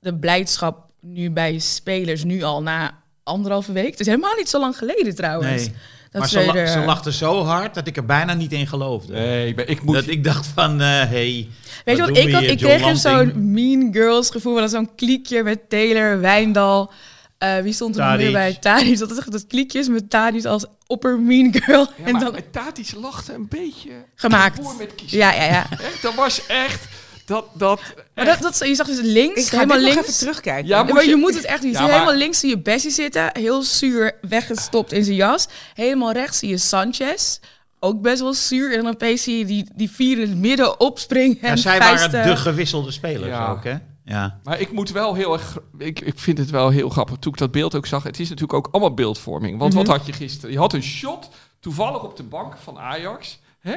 [0.00, 3.90] de blijdschap nu bij spelers, nu al na anderhalve week...
[3.90, 5.66] Het is helemaal niet zo lang geleden trouwens.
[5.66, 5.74] Nee.
[6.10, 9.12] Dat maar ze, la- ze lachte zo hard dat ik er bijna niet in geloofde.
[9.12, 9.94] Nee, ik ben- ik moet...
[9.94, 11.48] Dat ik dacht van, eh hey,
[11.84, 14.56] Weet je wat ik, had, ik kreeg zo'n Mean Girls gevoel.
[14.56, 16.92] Dat zo'n kliekje met Taylor, Wijndal.
[17.38, 18.56] Eh, wie stond er nog meer bij?
[18.60, 18.98] Tadic.
[18.98, 21.80] Dat, is echt dat kliekjes met Tadic als opper Mean Girl.
[21.96, 23.90] Ja, en maar dan Tadic lachte een beetje...
[24.14, 24.58] gemaakt.
[24.62, 25.10] Voor met kies.
[25.12, 25.66] Ja, ja, ja.
[25.70, 26.84] Echt, dat was echt...
[27.24, 27.80] Dat, dat,
[28.14, 29.96] Maar dat, dat, je zag dus links, Ik ga helemaal links.
[30.00, 30.66] even terugkijken.
[30.68, 31.74] Ja, Ja, moet maar je, je- moet het echt niet.
[31.74, 35.46] Ja, maar- helemaal links zie je Bessie zitten, heel zuur weggestopt in zijn jas.
[35.74, 37.38] Helemaal rechts zie je Sanchez,
[37.80, 38.72] ook best wel zuur.
[38.76, 41.38] En dan opeens zie je die, die vier in het midden opspringen.
[41.40, 42.12] Ja, En zij vuisten.
[42.12, 43.48] waren de gewisselde spelers Ja.
[43.50, 43.74] ook, hè?
[44.08, 44.40] Ja.
[44.44, 45.58] Maar ik moet wel heel erg.
[45.78, 47.16] Ik, ik vind het wel heel grappig.
[47.16, 48.02] Toen ik dat beeld ook zag.
[48.02, 49.58] Het is natuurlijk ook allemaal beeldvorming.
[49.58, 50.50] Want wat had je gisteren?
[50.50, 51.28] Je had een shot
[51.60, 53.38] toevallig op de bank van Ajax.
[53.60, 53.76] Hè?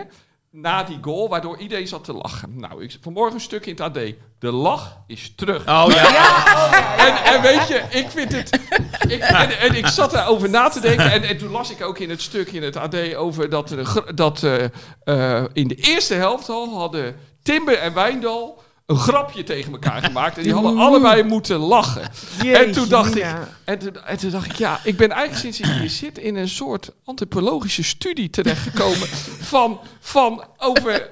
[0.51, 2.59] Na die goal, waardoor iedereen zat te lachen.
[2.59, 3.99] Nou, ik, vanmorgen een stuk in het AD.
[4.39, 5.61] De lach is terug.
[5.61, 6.97] Oh ja.
[6.97, 8.59] En, en weet je, ik vind het.
[9.07, 11.11] Ik, en, en ik zat daarover na te denken.
[11.11, 13.85] En, en toen las ik ook in het stuk in het AD over dat, er
[13.85, 14.63] gr- dat eh,
[15.03, 20.37] eh, in de eerste helft al hadden Timber en Wijndal een grapje tegen elkaar gemaakt.
[20.37, 22.11] En die hadden allebei moeten lachen.
[22.45, 23.25] en toen dacht ik.
[23.63, 26.35] En toen, en toen dacht ik, ja, ik ben eigenlijk sinds ik hier zit in
[26.35, 29.07] een soort antropologische studie terechtgekomen
[29.53, 31.09] van, van over,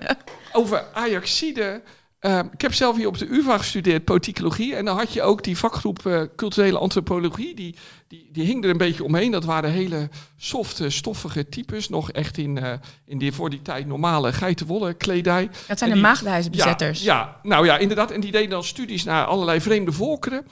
[0.52, 1.82] over Ajaxide.
[2.28, 4.76] Ehm, ik heb zelf hier op de UvA gestudeerd, politicologie.
[4.76, 7.56] En dan had je ook die vakgroep eh, culturele antropologie.
[7.56, 7.76] Die,
[8.08, 9.32] die, die hing er een beetje omheen.
[9.32, 11.90] Dat waren hele softe, stoffige types.
[11.90, 12.74] Nog echt in, eh,
[13.06, 15.50] in die voor die tijd normale geitenwolle kledij.
[15.68, 17.02] Dat zijn En de maagdenhuisbezetters.
[17.02, 18.12] Ja, ja, nou ja, inderdaad.
[18.12, 20.46] En die deden dan studies naar allerlei vreemde volkeren.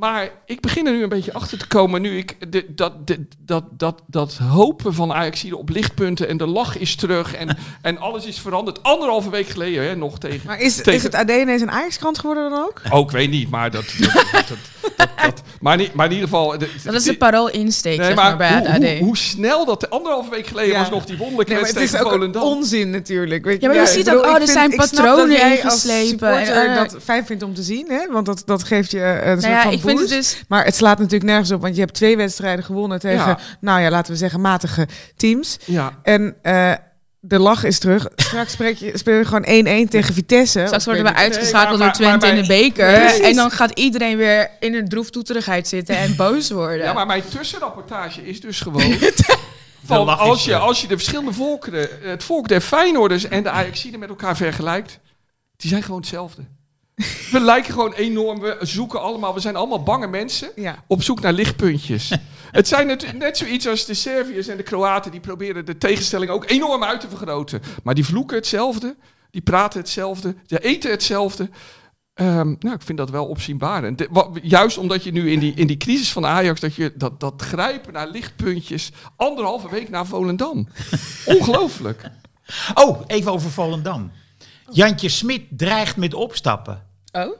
[0.00, 3.26] Maar ik begin er nu een beetje achter te komen, nu ik de, dat, de,
[3.38, 7.98] dat, dat, dat hopen van Ajax op lichtpunten en de lach is terug en, en
[7.98, 8.82] alles is veranderd.
[8.82, 10.40] Anderhalve week geleden hè, nog tegen.
[10.46, 12.82] Maar is, tegen- is het AD ineens een Ajax-krant geworden dan ook?
[12.90, 13.84] Oh, ik weet niet, maar dat.
[13.98, 16.58] dat, dat, dat, maar, niet, maar in ieder geval.
[16.58, 18.88] de- Dat is de parool-insteek Nee, zeg maar maar, bij hoe, het AD.
[18.98, 20.78] hoe, hoe snel dat anderhalve week geleden Ja.
[20.80, 22.56] was nog die wonderlijke Nee, maar het wedstrijd is tegen ook Volendam.
[22.58, 23.44] onzin natuurlijk.
[23.44, 25.36] Weet Ja, maar je ziet bedoel, ook, oh, er vind- zijn ik snap patronen dat
[25.38, 26.28] jij ingeslepen.
[26.28, 28.06] Als supporter Eh, dat fijn vindt om te zien, hè?
[28.10, 30.32] want dat, dat geeft je eh, een Nou soort ja, van vind het boost.
[30.32, 30.42] dus...
[30.48, 33.38] Maar het slaat natuurlijk nergens op, want je hebt twee wedstrijden gewonnen tegen, Ja.
[33.60, 35.56] nou ja, laten we zeggen, matige teams.
[35.64, 36.72] Ja, En eh,
[37.20, 38.06] de lach is terug.
[38.16, 40.62] Straks spreek je, speel je gewoon 1-1 tegen Vitesse.
[40.66, 43.00] Straks worden we uitgeschakeld Nee, maar- door Twente maar- in de beker.
[43.00, 43.18] Precies.
[43.20, 46.84] En dan gaat iedereen weer in een droeftoeterigheid zitten en boos worden.
[46.86, 48.94] ja, maar mijn tussenrapportage is dus gewoon.
[49.84, 54.00] Van als, je, als je de verschillende volkeren, het volk der Feyenoorders en de Ajaxiden
[54.00, 54.98] met elkaar vergelijkt,
[55.56, 56.42] die zijn gewoon hetzelfde.
[57.30, 60.84] We lijken gewoon enorm, we zoeken allemaal, we zijn allemaal bange mensen Ja.
[60.86, 62.12] op zoek naar lichtpuntjes.
[62.50, 66.30] het zijn net, net zoiets als de Serviërs en de Kroaten, die proberen de tegenstelling
[66.30, 67.62] ook enorm uit te vergroten.
[67.82, 68.96] Maar die vloeken hetzelfde,
[69.30, 71.48] die praten hetzelfde, die eten hetzelfde.
[72.14, 73.98] Ehm, nou, ik vind dat wel opzienbarend.
[73.98, 76.92] De- wa- juist omdat je nu in die, in die crisis van Ajax, dat je
[76.96, 80.68] dat, dat grijpen naar lichtpuntjes, anderhalve week na Volendam.
[81.24, 82.10] Ongelooflijk.
[82.74, 84.10] Oh, even over Volendam.
[84.70, 86.88] Jantje Smit dreigt met opstappen.
[87.12, 87.36] Oh?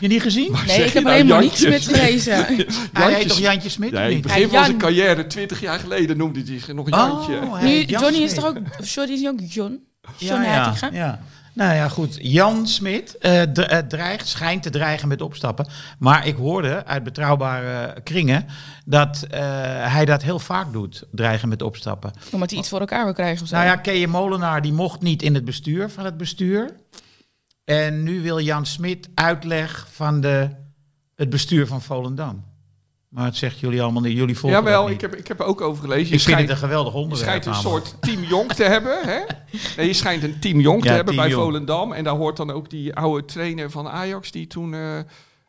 [0.00, 0.56] Je niet gezien?
[0.66, 1.68] Nee, ik heb nou, maar Jantje?
[1.68, 2.34] niets met gelezen.
[2.92, 3.92] Hij heet toch Jantje Smit?
[3.92, 4.24] Nee, in niet?
[4.24, 7.40] het begin van zijn carrière, 20 jaar geleden, noemde hij zich nog Jantje.
[7.40, 8.56] Oh, hij Nu, Johnny is toch ook...
[8.82, 9.86] Johnny is ook John?
[10.16, 11.20] John ja, ja.
[11.54, 12.18] Nou ja, goed.
[12.20, 15.66] Jan Smit eh, eh, dreigt, schijnt te dreigen met opstappen.
[15.98, 18.46] Maar ik hoorde uit betrouwbare kringen
[18.84, 19.40] dat eh,
[19.92, 22.12] hij dat heel vaak doet, dreigen met opstappen.
[22.30, 23.54] Omdat hij iets voor elkaar wil krijgen of zo.
[23.54, 26.76] Nou ja, Keje Molenaar die mocht niet in het bestuur van het bestuur.
[27.64, 30.50] En nu wil Jan Smit uitleg van de,
[31.14, 32.44] het bestuur van Volendam.
[33.08, 34.16] Maar het zegt jullie allemaal niet.
[34.16, 34.94] Jullie volgen Jawel, niet.
[34.94, 35.98] ik heb, ik heb er ook over gelezen.
[36.08, 37.28] Je Ik vind schijnt, het een geweldig je onderwerp.
[37.42, 38.98] schijnt een soort team Jonk te hebben.
[39.04, 39.18] Hè?
[39.76, 41.30] Nee, je schijnt een team Jonk te Ja, hebben bij.
[41.30, 41.92] Volendam.
[41.92, 44.98] En daar hoort dan ook die oude trainer van Ajax, die toen eh,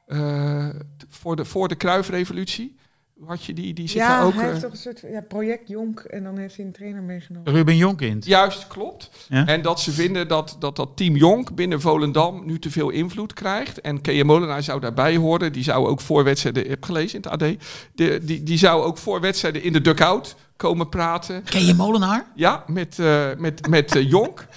[0.08, 0.76] eh,
[1.10, 2.76] voor de, voor de Kruifrevolutie,
[3.24, 4.34] had je die, die zit Ja, daar ook...
[4.34, 7.02] hij eh, heeft toch een soort ja, project Jonk en dan heeft hij een trainer
[7.02, 7.54] meegenomen.
[7.54, 8.26] Ruben Jonkind.
[8.26, 9.10] Juist, klopt.
[9.30, 9.46] Ja?
[9.46, 13.34] En dat ze vinden dat, dat dat team Jonk binnen Volendam nu te veel invloed
[13.34, 13.82] krijgt.
[13.82, 15.54] En Keje Molenaar zou daarbij horen.
[15.54, 17.56] Die zou ook voor wedstrijden, ik heb gelezen in het AD,
[17.94, 21.44] de, die, die zou ook voor wedstrijden in de dugout komen praten.
[21.44, 22.26] Ken je Molenaar?
[22.36, 24.48] Ja, met, eh, met, met eh, Jonk.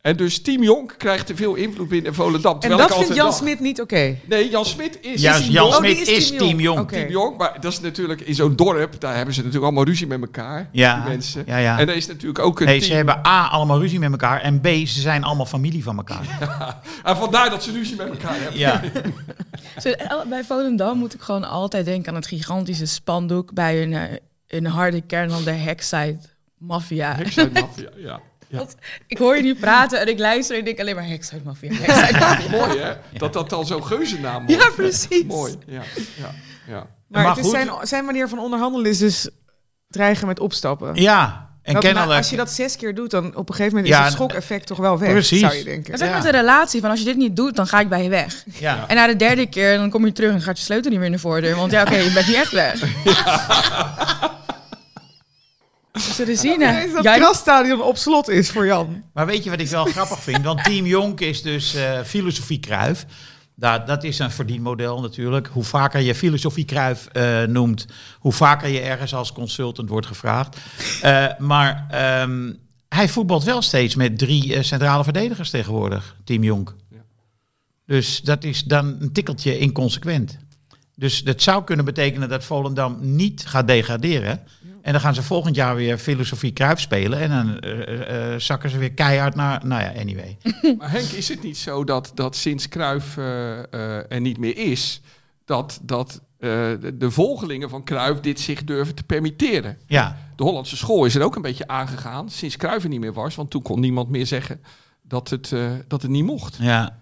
[0.00, 2.56] En dus Team Jonk krijgt te veel invloed binnen Volendam.
[2.60, 4.16] En dat ik vindt Jan dacht- Smit niet oké.
[4.24, 5.68] Nee, Jan Smit is Juist, Jan Jonk.
[5.72, 6.78] Oh, Smit is is Team.
[6.78, 6.94] Oké.
[6.94, 10.06] Team Jonk, maar dat is natuurlijk in zo'n dorp, daar hebben ze natuurlijk allemaal ruzie
[10.06, 11.42] met elkaar, Ja, die mensen.
[11.46, 11.78] ja, ja.
[11.78, 12.90] En er is natuurlijk ook een Nee, team.
[12.90, 14.40] ze hebben A, allemaal ruzie met elkaar.
[14.40, 16.38] En B, ze zijn allemaal familie van elkaar.
[17.04, 18.58] En vandaar dat ze ruzie met elkaar hebben.
[18.58, 18.80] Ja.
[20.28, 24.02] Bij Volendam moet ik gewoon altijd denken aan het gigantische spandoek bij een, eh,
[24.48, 26.18] een harde kern van de Hexside
[26.58, 27.14] Mafia.
[27.14, 28.20] Hexside Mafia, ja.
[28.48, 28.64] Ja.
[29.06, 31.06] Ik hoor je nu praten en ik luister en ik denk alleen maar.
[31.08, 31.70] Hexside Mafia.
[32.50, 34.62] Mooi hè, dat dat al zo'n geuzennaam wordt.
[34.62, 35.24] Ja, precies.
[35.24, 35.82] Mooi, ja.
[36.16, 36.30] ja,
[36.66, 36.86] ja.
[37.08, 39.28] Maar, Maar het is zijn, zijn manier van onderhandelen is dus
[39.88, 40.94] dreigen met opstappen.
[40.94, 41.46] ja.
[41.62, 42.12] En kennelijk...
[42.16, 44.66] als je dat zes keer doet, dan op een gegeven moment Ja, is het schokeffect
[44.66, 45.40] toch wel weg, precies.
[45.40, 45.90] zou je denken.
[45.90, 46.16] Dat is ook Ja.
[46.18, 48.44] met een relatie, van als je dit niet doet, dan ga ik bij je weg.
[48.52, 48.84] ja.
[48.88, 51.10] En na de derde keer, dan kom je terug en gaat je sleutel niet meer
[51.10, 51.56] naar voordeur.
[51.56, 52.80] Want ja, oké, je bent niet echt weg.
[56.18, 59.02] Ineens dat Jij- grasstadion op slot is voor Jan.
[59.12, 60.44] Maar weet je wat ik wel grappig vind?
[60.44, 63.06] Want Team Jonk is dus eh, filosofie Kruif.
[63.54, 65.46] Dat, dat is een verdienmodel natuurlijk.
[65.46, 67.86] Hoe vaker je filosofie Kruif eh, noemt,
[68.18, 70.56] hoe vaker je ergens als consultant wordt gevraagd.
[71.02, 72.52] Eh, maar ehm,
[72.88, 76.74] hij voetbalt wel steeds met drie eh, centrale verdedigers tegenwoordig, Team Jonk.
[77.86, 80.38] Dus dat is dan een tikkeltje inconsequent.
[80.96, 84.40] Dus dat zou kunnen betekenen dat Volendam niet gaat degraderen.
[84.82, 87.18] En dan gaan ze volgend jaar weer filosofie Kruif spelen.
[87.18, 89.66] En dan eh, eh, eh, zakken ze weer keihard naar.
[89.66, 90.36] Nou ja, anyway.
[90.78, 95.00] Maar Henk, is het niet zo dat, dat sinds eh, eh, er niet meer is,
[95.44, 96.50] dat, dat eh,
[96.80, 99.78] de, de volgelingen van Cruijff dit zich durven te permitteren?
[99.86, 103.12] Ja, De Hollandse school is er ook een beetje aangegaan sinds Cruijff er niet meer
[103.12, 104.60] was, want toen kon niemand meer zeggen
[105.02, 106.56] dat het, eh, dat het niet mocht.
[106.60, 106.96] ja.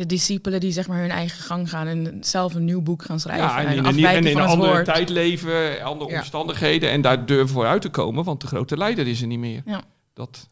[0.00, 3.20] De discipelen die zeg maar hun eigen gang gaan en zelf een nieuw boek gaan
[3.20, 3.46] schrijven.
[3.46, 4.84] Ja, en en in een, en in van een het andere woord.
[4.84, 6.18] tijd leven, andere Ja.
[6.18, 9.62] omstandigheden en daar durven vooruit te komen, want de grote leider is er niet meer.
[9.64, 9.82] Ja.
[10.14, 10.48] Dat,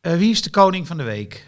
[0.00, 1.46] Eh, wie is de koning van de week?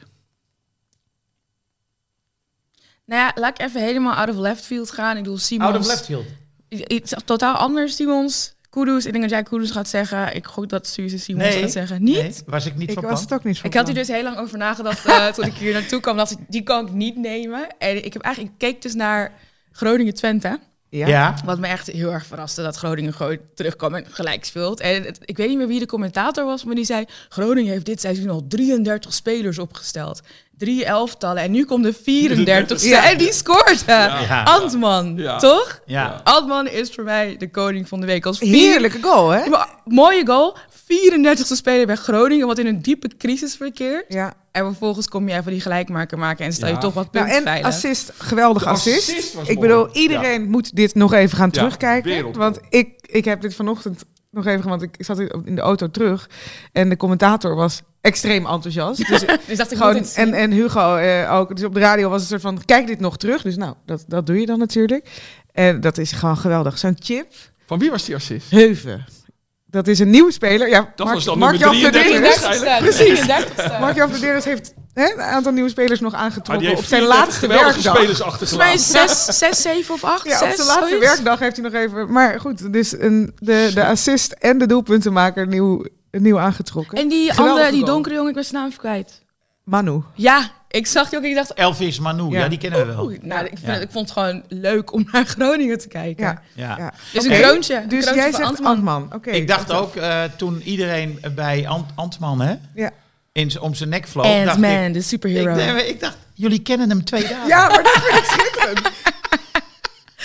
[3.05, 5.17] Nou ja, laat ik even helemaal out of left field gaan.
[5.17, 5.71] Ik bedoel, Simons...
[5.71, 6.27] Out of left field.
[6.69, 8.54] Iets totaal anders, Simons.
[8.75, 9.05] Kudus.
[9.07, 10.35] Ik denk dat jij Kudus gaat zeggen.
[10.35, 11.61] Ik gok dat Suze Simons Nee.
[11.61, 12.03] gaat zeggen.
[12.03, 12.17] Niet?
[12.17, 13.23] Nee, was ik niet Ik van was plan.
[13.23, 15.53] het ook niet van Ik had hier dus heel lang over nagedacht eh, toen ik
[15.55, 16.17] hier naartoe kwam.
[16.17, 17.69] Dat ik, die kan ik niet nemen.
[17.79, 19.33] En ik heb eigenlijk ik keek dus naar
[19.73, 20.59] Groningen-Twente.
[20.89, 21.07] Ja.
[21.07, 21.35] Ja.
[21.45, 24.81] Wat me echt heel erg verraste dat Groningen gewoon terugkwam en gelijk speelt.
[24.81, 27.05] En het- ik weet niet meer wie de commentator was, maar die zei...
[27.29, 30.21] Groningen heeft dit seizoen al 33 spelers opgesteld.
[30.59, 33.11] Drie elftallen en nu komt de 34ste Ja.
[33.11, 33.85] en die scoort.
[33.87, 34.43] Ja.
[34.45, 35.37] Antman, Ja.
[35.39, 35.81] toch?
[35.87, 36.21] Ja.
[36.25, 38.27] Antman is voor mij de koning van de week.
[38.27, 39.43] Als vier- Heerlijke goal, hè?
[39.85, 40.57] Mooie goal.
[40.87, 44.05] 34ste speler bij Groningen, wat in een diepe crisis verkeert.
[44.09, 44.33] Ja.
[44.53, 46.81] En vervolgens kom je even die gelijkmaker maken en stel je Ja.
[46.81, 47.67] toch wat Nou, punten en veilig.
[47.67, 49.37] assist, geweldig assist.
[49.47, 52.33] ik bedoel, iedereen moet dit nog even gaan Ja, terugkijken.
[52.33, 54.05] Want ik, ik heb dit vanochtend
[54.35, 56.31] nog even, want ik zat in de auto terug.
[56.73, 59.09] En de commentator was extreem enthousiast.
[59.09, 61.57] Dus dus dacht ik gewoon, moet het en, en Hugo eh, ook.
[61.57, 63.43] Dus op de radio was het een soort van, kijk dit nog terug.
[63.43, 65.09] Dus nou, dat, dat doe je dan natuurlijk.
[65.53, 66.79] En dat is gewoon geweldig.
[66.79, 67.33] Zo'n chip,
[67.67, 68.51] van wie was die assist?
[68.51, 69.05] Heuven.
[69.75, 70.69] Dat is een nieuwe speler.
[70.69, 72.95] Ja, Dat Mark, was dan Mark nummer Jan 33 Verderes- waarschijnlijk.
[72.95, 73.21] Precies.
[73.21, 73.81] 33ste.
[73.81, 77.47] Mark-Jan Verderes heeft hè, een aantal nieuwe spelers nog aangetrokken heeft op zijn 34 laatste
[77.47, 77.95] werkdag.
[77.97, 78.79] spelers achtergelaten.
[78.79, 80.25] zes, zes, zeven of acht.
[80.25, 81.07] Ja, op zijn laatste zoiets.
[81.07, 82.13] werkdag heeft hij nog even...
[82.13, 86.99] Maar goed, dus een, de, de assist en de doelpuntenmaker nieuw, nieuw aangetrokken.
[86.99, 89.23] En die andere, die donkere jongen, ik ben zijn naam even kwijt.
[89.65, 90.03] Manu.
[90.15, 91.53] Ja, ik zag die ook en ik dacht...
[91.55, 92.49] Elvis Manu, ja, Ja.
[92.49, 93.05] die kennen we wel.
[93.05, 93.73] Oeh, nou, ik, vind Ja.
[93.73, 96.25] het- ik vond het gewoon leuk om naar Groningen te kijken.
[96.25, 96.43] Ja.
[96.55, 96.77] Ja.
[96.79, 96.93] Ja.
[97.13, 97.75] Dus Oké, een kroontje.
[97.77, 98.71] een Dus kroontje jij zegt Antman.
[98.71, 99.13] Antman.
[99.15, 99.31] Oké.
[99.31, 102.91] Ik dacht ook eh, toen iedereen bij Ant Antman hè, Ja.
[103.33, 104.27] in, om zijn nek vloog.
[104.27, 105.55] dacht Ant-Man, ik, de ik, superhero.
[105.55, 107.47] nee, ik dacht, jullie kennen hem twee dagen.
[107.47, 108.81] Ja, maar dat vind ik schitterend.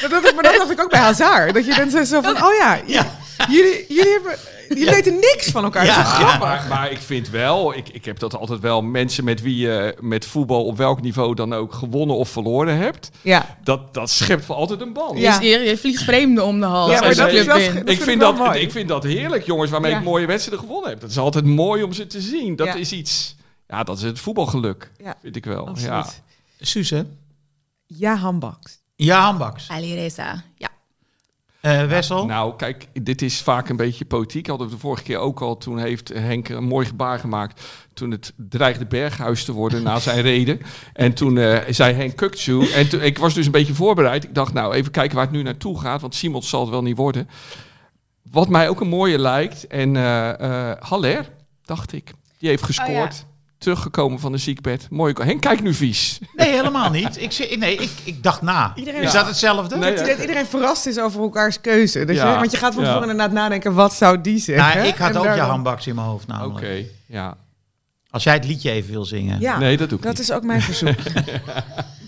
[0.01, 1.53] Maar dat, maar dat dacht ik ook bij Hazard.
[1.53, 3.05] Dat je dan zo- zo van, oh ja, Ja.
[3.49, 4.35] jullie, jullie, hebben,
[4.69, 5.85] jullie weten niks van elkaar.
[5.85, 6.03] Ja.
[6.03, 9.23] Dat is Ja, maar, maar ik vind wel, ik, ik heb dat altijd wel, mensen
[9.23, 13.57] met wie je met voetbal op welk niveau dan ook gewonnen of verloren hebt, Ja,
[13.63, 15.19] dat, dat schept voor altijd een band.
[15.19, 15.39] Ja.
[15.41, 16.91] Je, je vliegt vreemden om de hals.
[16.91, 18.59] Ja, als maar je dat club is wel Ik vind dat, mooi.
[18.59, 19.97] ik vind dat heerlijk, jongens, waarmee Ja.
[19.97, 20.99] ik mooie wedstrijden gewonnen heb.
[21.01, 22.55] Dat is altijd mooi om ze te zien.
[22.55, 22.73] Dat Ja.
[22.75, 23.35] is iets,
[23.67, 25.15] ja, dat is het voetbalgeluk, Ja.
[25.21, 25.69] vind ik wel.
[25.77, 26.05] Ja.
[26.59, 27.05] Suze?
[27.85, 28.77] Ja, handbaks.
[28.95, 29.69] Ja, Hambaks.
[29.69, 30.68] Ali Reza, ja.
[31.61, 32.25] Eh Wessel?
[32.25, 34.47] Nou, kijk, dit is vaak een beetje politiek.
[34.47, 35.57] Hadden we de vorige keer ook al.
[35.57, 37.61] Toen heeft Henk een mooi gebaar gemaakt.
[37.93, 40.61] Toen het dreigde Berghuis te worden na zijn reden.
[40.93, 42.71] En toen eh, zei Henk Kukcu.
[42.71, 44.23] En toen, ik was dus een beetje voorbereid.
[44.23, 46.01] Ik dacht, nou, even kijken waar het nu naartoe gaat.
[46.01, 47.29] Want Simons zal het wel niet worden.
[48.31, 49.67] Wat mij ook een mooie lijkt.
[49.67, 51.29] En eh eh, Haller,
[51.65, 52.11] dacht ik.
[52.37, 53.25] Die heeft gescoord.
[53.59, 54.87] Teruggekomen van de ziekbed.
[54.89, 55.13] Mooi.
[55.21, 56.19] Henk, kijk nu vies.
[56.35, 57.21] Nee, helemaal niet.
[57.21, 58.71] Ik, nee, ik, ik dacht na.
[58.75, 59.17] Iedereen- Is Ja.
[59.17, 59.77] dat hetzelfde?
[59.77, 62.05] Nee, Dat iedereen verrast is over elkaars keuze.
[62.05, 62.31] Dus Ja.
[62.31, 62.89] je, want je gaat van Ja.
[62.89, 64.75] tevoren inderdaad nadenken, wat zou die zeggen?
[64.77, 66.85] Nou, ik had En ook daar ja dan- Hambaks in mijn hoofd Oké, namelijk.
[67.05, 67.37] ja.
[68.09, 69.39] Als jij het liedje even wil zingen.
[69.39, 70.21] Ja, Nee, dat doe ik dat niet.
[70.21, 70.95] is ook mijn verzoek.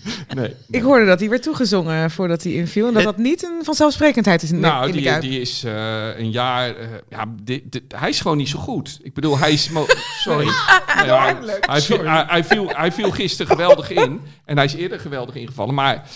[0.34, 0.54] Nee.
[0.70, 2.86] ik hoorde dat hij werd toegezongen voordat hij inviel.
[2.86, 5.64] En dat dat niet een vanzelfzelfsprekendheid is in de, Nou, in de die, die is
[5.64, 6.76] eh, een jaar...
[6.76, 8.98] eh, ja, di- di- hij is gewoon niet zo goed.
[9.02, 9.70] Ik bedoel, hij is...
[10.24, 10.44] Sorry.
[10.44, 10.54] Nee,
[11.10, 14.20] hij, hij, viel, hij, hij viel, hij viel gisteren geweldig in.
[14.44, 15.74] En hij is eerder geweldig ingevallen.
[15.74, 16.08] Maar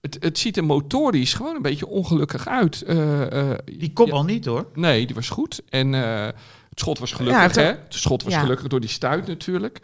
[0.00, 2.82] het, het ziet er motorisch gewoon een beetje ongelukkig uit.
[2.82, 4.66] Eh, eh, Die kopbal niet hoor.
[4.74, 5.60] Nee, die was goed.
[5.68, 7.62] En eh, het schot was gelukkig, hè?
[7.62, 8.40] Het schot was Ja.
[8.40, 9.78] gelukkig door die stuit natuurlijk.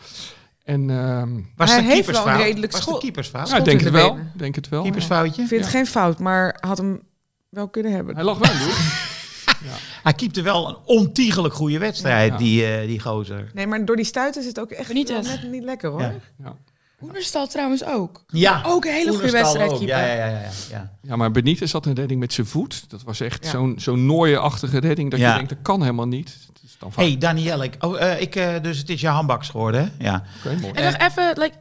[0.68, 3.48] En ehm Was Hij de heeft wel een redelijk Was de keepersfout?
[3.48, 4.18] ja, denk het de wel.
[4.34, 4.82] Denk het wel.
[4.82, 5.42] Keepersfoutje?
[5.42, 7.00] Ik vind het geen fout, maar had hem
[7.48, 8.14] wel kunnen hebben.
[8.14, 8.74] Hij lag wel in hoek.
[10.02, 12.38] Hij keepte wel een ontiegelijk goede wedstrijd, Ja.
[12.38, 13.50] die, eh, die gozer.
[13.54, 15.26] Nee, maar door die stuit is het ook echt Benitez.
[15.26, 16.00] wel net niet lekker hoor.
[16.00, 16.14] Ja.
[16.44, 16.56] Ja.
[17.02, 18.24] Oenerstal trouwens ook.
[18.26, 18.62] Ja.
[18.66, 19.78] Ook een hele goede wedstrijd ook.
[19.78, 19.96] keeper.
[19.96, 20.92] Ja, ja, ja, ja, ja.
[21.02, 22.90] ja, maar Benitez had een redding met zijn voet.
[22.90, 23.50] Dat was echt Ja.
[23.50, 25.10] zo'n zo'n nooie-achtige redding.
[25.10, 25.28] Dat Ja.
[25.28, 26.36] je denkt, dat kan helemaal niet.
[26.78, 29.80] Dan vaak- hey, Danielle, ik, oh, eh, ik, eh, dus het is je handbaks geworden,
[29.80, 30.04] hè?
[30.04, 30.22] Ja.
[30.38, 30.72] Oké, mooi.
[30.72, 31.56] En nog even, like,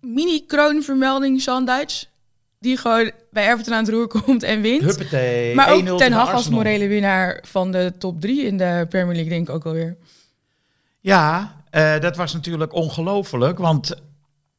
[0.00, 2.06] mini-kroonvermelding Sean Dyche.
[2.58, 4.82] Die gewoon bij Everton aan het roer komt en wint.
[4.82, 5.54] Huppatee.
[5.54, 9.14] maar 1-0 ook Ten Hag als morele winnaar van de top 3 in de Premier
[9.14, 9.96] League, denk ik ook alweer.
[11.00, 13.94] Ja, eh, dat was natuurlijk ongelooflijk, want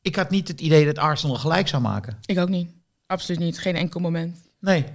[0.01, 2.17] ik had niet het idee dat Arsenal gelijk zou maken.
[2.25, 2.69] Ik ook niet.
[3.07, 3.59] Absoluut niet.
[3.59, 4.37] Geen enkel moment.
[4.59, 4.85] Nee.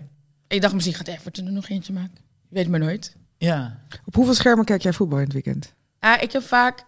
[0.48, 2.18] Ik dacht misschien gaat Everton er nog eentje maken.
[2.48, 3.16] Weet maar nooit.
[3.39, 3.78] Ja.
[4.05, 5.74] Op hoeveel schermen kijk jij voetbal in het weekend?
[6.01, 6.84] Ah, ik heb vaak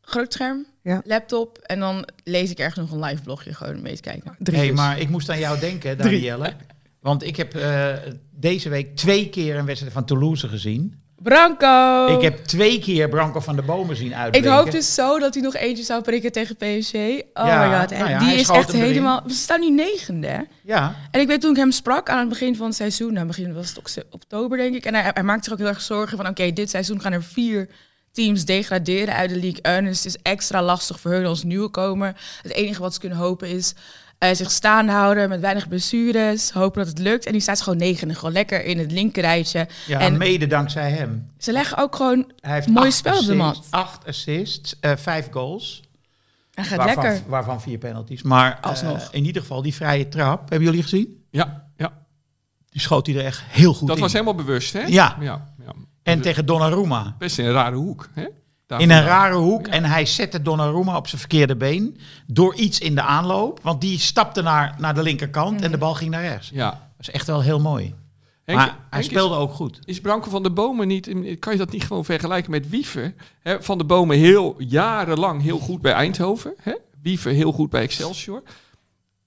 [0.00, 1.02] groot scherm, Ja.
[1.04, 4.36] laptop en dan lees ik ergens nog een live blogje gewoon mee te kijken.
[4.38, 4.76] Drie hey, dus.
[4.76, 6.52] maar ik moest aan jou denken, Danielle.
[7.00, 7.94] Want ik heb eh,
[8.30, 11.01] deze week twee keer een wedstrijd van Toulouse gezien.
[11.22, 12.06] Branco!
[12.16, 14.52] Ik heb twee keer Branco van de Bomen zien Ik uitblinken.
[14.52, 16.94] hoop dus zo dat hij nog eentje zou prikken tegen PSG.
[16.94, 18.80] Oh Ja, my god, nou ja, die is echt erin.
[18.80, 19.22] helemaal...
[19.26, 20.40] We staan nu negende, hè?
[20.62, 23.26] Ja, En ik weet toen ik hem sprak aan het begin van het seizoen, nou
[23.26, 26.16] begin was het oktober denk ik, en hij, hij maakte zich ook heel erg zorgen
[26.16, 27.68] van oké, dit seizoen gaan er vier
[28.12, 29.84] teams degraderen uit de League 1.
[29.84, 32.16] Dus het is extra lastig voor hun als nieuwkomer.
[32.42, 33.74] Het enige wat ze kunnen hopen is
[34.22, 37.26] eh, zich staande houden met weinig blessures, hopen dat het lukt.
[37.26, 39.68] En die staat gewoon negende, gewoon lekker in het linkerrijtje.
[39.86, 41.30] ja En- mede dankzij hem.
[41.38, 43.80] Ze leggen ook gewoon, Hij heeft Mooi acht spel op de assists, mat.
[43.80, 45.82] Acht assists, eh, vijf goals.
[46.54, 47.22] hij gaat waarvan, lekker.
[47.28, 48.22] waarvan vier penalties.
[48.22, 49.08] Maar eh, Alsnog.
[49.12, 51.24] in ieder geval die vrije trap, hebben jullie gezien?
[51.30, 51.92] Ja, ja.
[52.70, 54.02] Die schoot hij er echt heel goed dat in.
[54.02, 54.80] was helemaal bewust, hè?
[54.80, 55.16] Ja.
[55.20, 55.72] ja, ja.
[56.02, 57.14] En tegen Donnarumma.
[57.18, 58.26] Best in een rare hoek, hè?
[58.80, 59.66] In een rare hoek.
[59.66, 59.72] Ja.
[59.72, 61.98] En hij zette Donnarumma op zijn verkeerde been.
[62.26, 63.60] Door iets in de aanloop.
[63.62, 66.50] Want die stapte naar, naar de linkerkant en de bal ging naar rechts.
[66.54, 66.70] Ja.
[66.70, 67.94] Dat is echt wel heel mooi.
[68.44, 69.78] Henk, maar hij Henk, speelde ook goed.
[69.84, 71.38] Is, Branko van de Bomen niet...
[71.38, 73.14] Kan je dat niet gewoon vergelijken met Wiever?
[73.40, 76.54] Hè, van de Bomen heel jarenlang heel goed bij Eindhoven.
[76.60, 76.74] Hè?
[77.02, 78.42] Wiever heel goed bij Excelsior.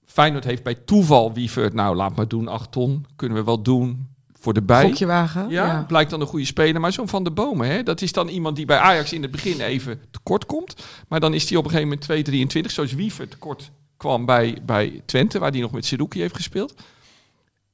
[0.04, 1.74] Feyenoord heeft bij toeval Wiever...
[1.74, 3.06] Nou, laat maar doen, 8 ton.
[3.16, 4.14] Kunnen we wel doen
[4.46, 4.84] voor de bij.
[4.84, 5.48] Gokje wagen.
[5.48, 6.80] Ja, blijkt dan een goede speler.
[6.80, 9.30] Maar zo'n Van de Bomen, hè, dat is dan iemand die bij Ajax in het
[9.30, 10.74] begin even tekort komt.
[11.08, 15.02] Maar dan is hij op een gegeven moment 2,23, zoals Wiever tekort kwam bij, bij
[15.06, 16.74] Twente, waar hij nog met Seruki heeft gespeeld.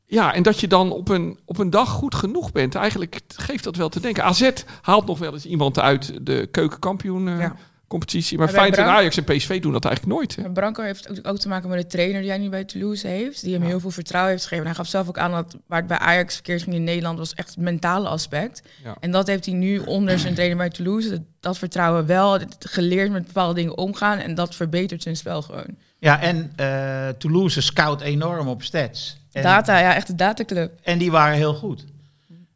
[0.07, 3.65] Ja, en dat je dan op een, op een dag goed genoeg bent, eigenlijk geeft
[3.65, 4.25] dat wel te denken.
[4.25, 4.51] AZ
[4.81, 7.57] haalt nog wel eens iemand uit de keukenkampioen eh, Ja.
[7.93, 8.39] Competitie.
[8.39, 10.37] Maar Maar bij Feyenoord en Ajax en PSV doen dat eigenlijk nooit.
[10.37, 10.51] Hè?
[10.51, 13.43] Branco heeft ook, ook te maken met de trainer die hij nu bij Toulouse heeft.
[13.43, 14.65] Die hem heel veel vertrouwen heeft gegeven.
[14.65, 17.19] En hij gaf zelf ook aan dat waar het bij Ajax verkeerd ging in Nederland
[17.19, 18.63] was echt het mentale aspect.
[18.85, 18.97] Ja.
[19.01, 21.11] En dat heeft hij nu onder zijn trainer bij Toulouse.
[21.11, 24.19] Dat, dat vertrouwen wel, geleerd met bepaalde dingen omgaan.
[24.19, 25.77] En dat verbetert zijn spel gewoon.
[25.99, 29.21] Ja, en eh, Toulouse scout enorm op stats.
[29.33, 30.73] En, Data, ja, echt een dataclub.
[30.83, 31.85] en die waren heel goed.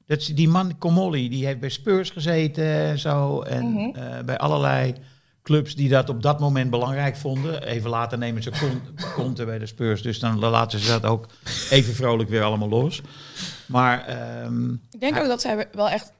[0.06, 3.40] Dat, is- die man, Comolli, die heeft bij Spurs gezeten en zo.
[3.42, 3.96] En Mhm.
[3.96, 4.94] eh, bij allerlei
[5.46, 7.62] clubs die dat op dat moment belangrijk vonden.
[7.62, 8.50] Even later nemen ze
[9.14, 10.02] konten bij de Spurs.
[10.02, 11.26] Dus dan laten ze dat ook
[11.70, 13.00] even vrolijk weer allemaal los.
[13.66, 16.12] Maar ehm, Ik denk ook dat zij wel echt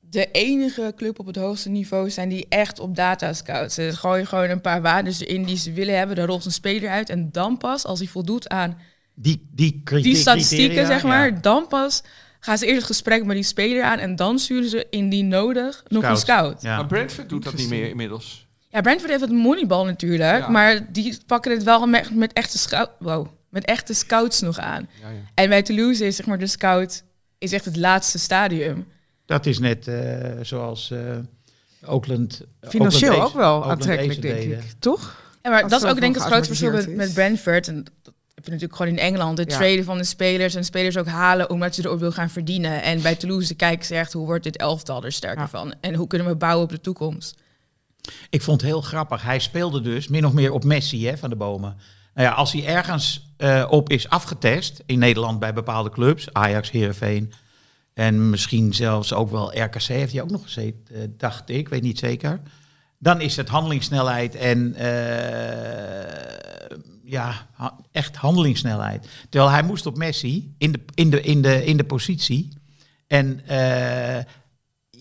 [0.00, 3.74] de enige club op het hoogste niveau zijn die echt op data scouts.
[3.74, 6.16] Ze gooien gewoon een paar waarden erin die ze willen hebben.
[6.16, 7.10] Daar rolt een speler uit.
[7.10, 8.78] En dan pas, als hij voldoet aan
[9.14, 11.38] die, die, die statistieken, criteria, zeg maar, ja.
[11.40, 12.02] dan pas
[12.40, 13.98] gaan ze eerst het gesprek met die speler aan.
[13.98, 16.20] En dan sturen ze indien nodig nog een Scout.
[16.20, 16.62] scout.
[16.62, 16.70] Ja.
[16.70, 16.76] Ja.
[16.76, 18.43] Maar Brentford doet dat niet meer inmiddels.
[18.80, 20.38] Brentford heeft het moneybal natuurlijk.
[20.38, 20.48] Ja.
[20.48, 24.88] Maar die pakken het wel met, met, echte wow, met echte scouts nog aan.
[25.02, 25.16] Ja, ja.
[25.34, 27.02] En bij Toulouse is zeg maar de scout
[27.38, 28.86] is echt het laatste stadium.
[29.26, 30.98] Dat is net eh, zoals eh
[31.86, 32.40] Oakland.
[32.60, 34.72] Financieel Oakland ook wel aantrekkelijk, denk ik.
[34.78, 35.22] Toch?
[35.42, 37.14] Ja, maar Als dat is ook denk ik het grote verschil met, met.
[37.14, 37.68] Brentford.
[37.68, 39.38] En dat heb je natuurlijk gewoon in Engeland.
[39.38, 39.56] Het Ja.
[39.56, 42.82] traden van de spelers en spelers ook halen omdat je erop wil gaan verdienen.
[42.82, 45.48] En bij Toulouse kijken ze echt hoe wordt dit elftal er sterker Ja.
[45.48, 45.74] van.
[45.80, 47.42] En hoe kunnen we bouwen op de toekomst.
[48.30, 49.22] Ik vond het heel grappig.
[49.22, 51.76] Hij speelde dus min of meer op Messi hè, van de bomen.
[52.14, 56.70] Nou ja, als hij ergens eh, op is afgetest in Nederland bij bepaalde clubs, Ajax,
[56.70, 57.32] Heerenveen
[57.94, 61.82] en misschien zelfs ook wel RKC heeft hij ook nog gezeten, eh, dacht ik, weet
[61.82, 62.40] niet zeker.
[62.98, 66.36] dan is het handelingssnelheid en eh,
[67.04, 67.46] ja,
[67.92, 69.08] echt handelingssnelheid.
[69.28, 72.48] Terwijl hij moest op Messi in de, in de, in de, in de positie.
[73.06, 73.40] En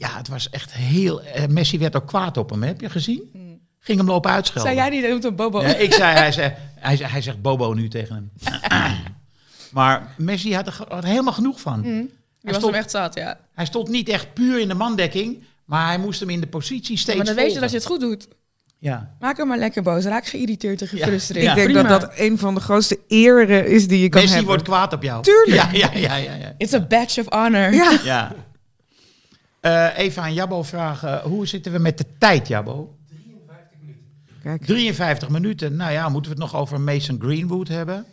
[0.04, 1.22] ja, het was echt heel...
[1.22, 3.32] eh, Messi werd ook kwaad op hem, heb je gezien?
[3.80, 4.74] Ging hem lopen uitschelden.
[4.74, 5.62] Zei jij die doet een bobo?
[5.62, 8.32] Ja, ik zei, hij, zei, hij, zei, hij zegt Bobo nu tegen hem.
[9.78, 11.82] maar Messi had er, had er helemaal genoeg van.
[11.82, 12.08] Die Hij,
[12.42, 13.40] was stond, hem echt zat, ja.
[13.54, 16.98] hij stond niet echt puur in de mandekking, maar hij moest hem in de positie
[16.98, 18.28] steeds maar dan weet je dat je het goed doet.
[18.80, 19.16] Ja.
[19.20, 20.04] Maak hem maar lekker boos.
[20.04, 21.46] Raak geïrriteerd en gefrustreerd.
[21.46, 21.88] Ja, ik denk Prima.
[21.90, 24.52] dat dat een van de grootste eren is die je kan Messi hebben.
[24.54, 25.24] wordt kwaad op jou.
[25.24, 25.72] Tuurlijk.
[25.76, 26.16] Ja, ja, ja.
[26.16, 26.54] ja, ja.
[26.58, 27.74] It's a badge of honor.
[27.74, 28.00] Ja.
[28.04, 28.36] ja.
[29.64, 32.96] Eh, even aan Jabbo vragen, hoe zitten we met de tijd, Jabbo?
[34.44, 34.66] Kijk.
[34.66, 35.76] 53 minuten.
[35.76, 38.06] Nou ja, moeten we het nog over Mason Greenwood hebben?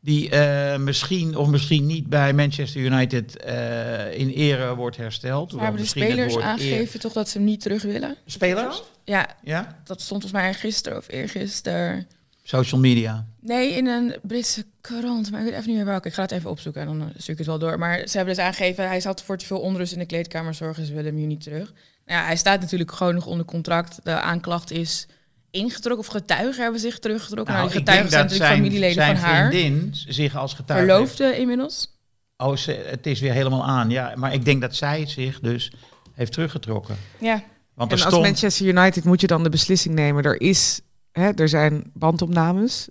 [0.00, 5.52] Die eh, misschien of misschien niet bij Manchester United eh, in ere wordt hersteld.
[5.52, 8.16] Maar hebben de spelers eer- aangegeven toch dat ze hem niet terug willen?
[8.26, 8.82] Spelers?
[9.04, 9.80] Ja, Ja?
[9.84, 12.06] dat stond volgens mij gisteren of eergisteren.
[12.48, 13.26] Social media.
[13.40, 16.08] Nee, in een Britse krant, maar ik weet even niet meer welke.
[16.08, 17.78] Ik ga het even opzoeken en dan eh, stuur ik het wel door.
[17.78, 20.86] Maar ze hebben dus aangegeven, hij zat voor te veel onrust in de kleedkamer zorgen,
[20.86, 21.72] ze willen hem hier niet terug.
[22.06, 24.00] Nou ja, hij staat natuurlijk gewoon nog onder contract.
[24.02, 25.06] De aanklacht is
[25.50, 27.54] ingetrokken, of getuigen hebben zich teruggetrokken.
[27.54, 29.50] Nou, die denk getuigen zijn natuurlijk zijn, familieleden zijn van haar.
[29.50, 30.86] vriendin zich als getuige...
[30.86, 31.96] Verloofde inmiddels.
[32.36, 33.90] Oh, ze, het is weer helemaal aan.
[33.90, 35.72] Ja, maar ik denk dat zij zich dus
[36.14, 36.96] heeft teruggetrokken.
[37.18, 37.42] Ja,
[37.74, 38.26] Want er En als stond...
[38.26, 40.24] Manchester United moet je dan de beslissing nemen.
[40.24, 40.80] Er, is,
[41.18, 42.88] hè, er zijn bandopnames,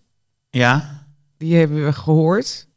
[0.49, 1.05] Ja,
[1.37, 2.67] die hebben we gehoord.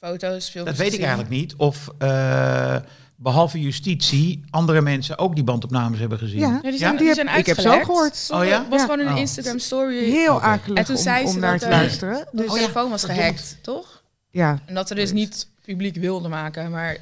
[0.00, 0.76] foto's, filmpjes.
[0.76, 1.54] dat weet ik eigenlijk niet.
[1.56, 2.76] Of eh,
[3.16, 6.38] behalve justitie andere mensen ook die bandopnames hebben gezien.
[6.38, 6.46] Ja.
[6.46, 6.78] Ja, die Ja?
[6.78, 8.28] zijn, Die die heb- zijn ik heb zo gehoord.
[8.32, 8.66] Oh ja?
[8.68, 8.86] was Ja.
[8.86, 9.18] gewoon een Oh.
[9.18, 10.04] Instagram story.
[10.10, 10.44] Heel Oké.
[10.44, 12.26] akelig En toen om, zei om ze naar dat, te eh, luisteren.
[12.32, 14.02] De Dus, telefoon was gehackt, toch?
[14.30, 14.58] ja.
[14.66, 16.70] En dat ze dus niet publiek wilde maken.
[16.70, 16.96] Maar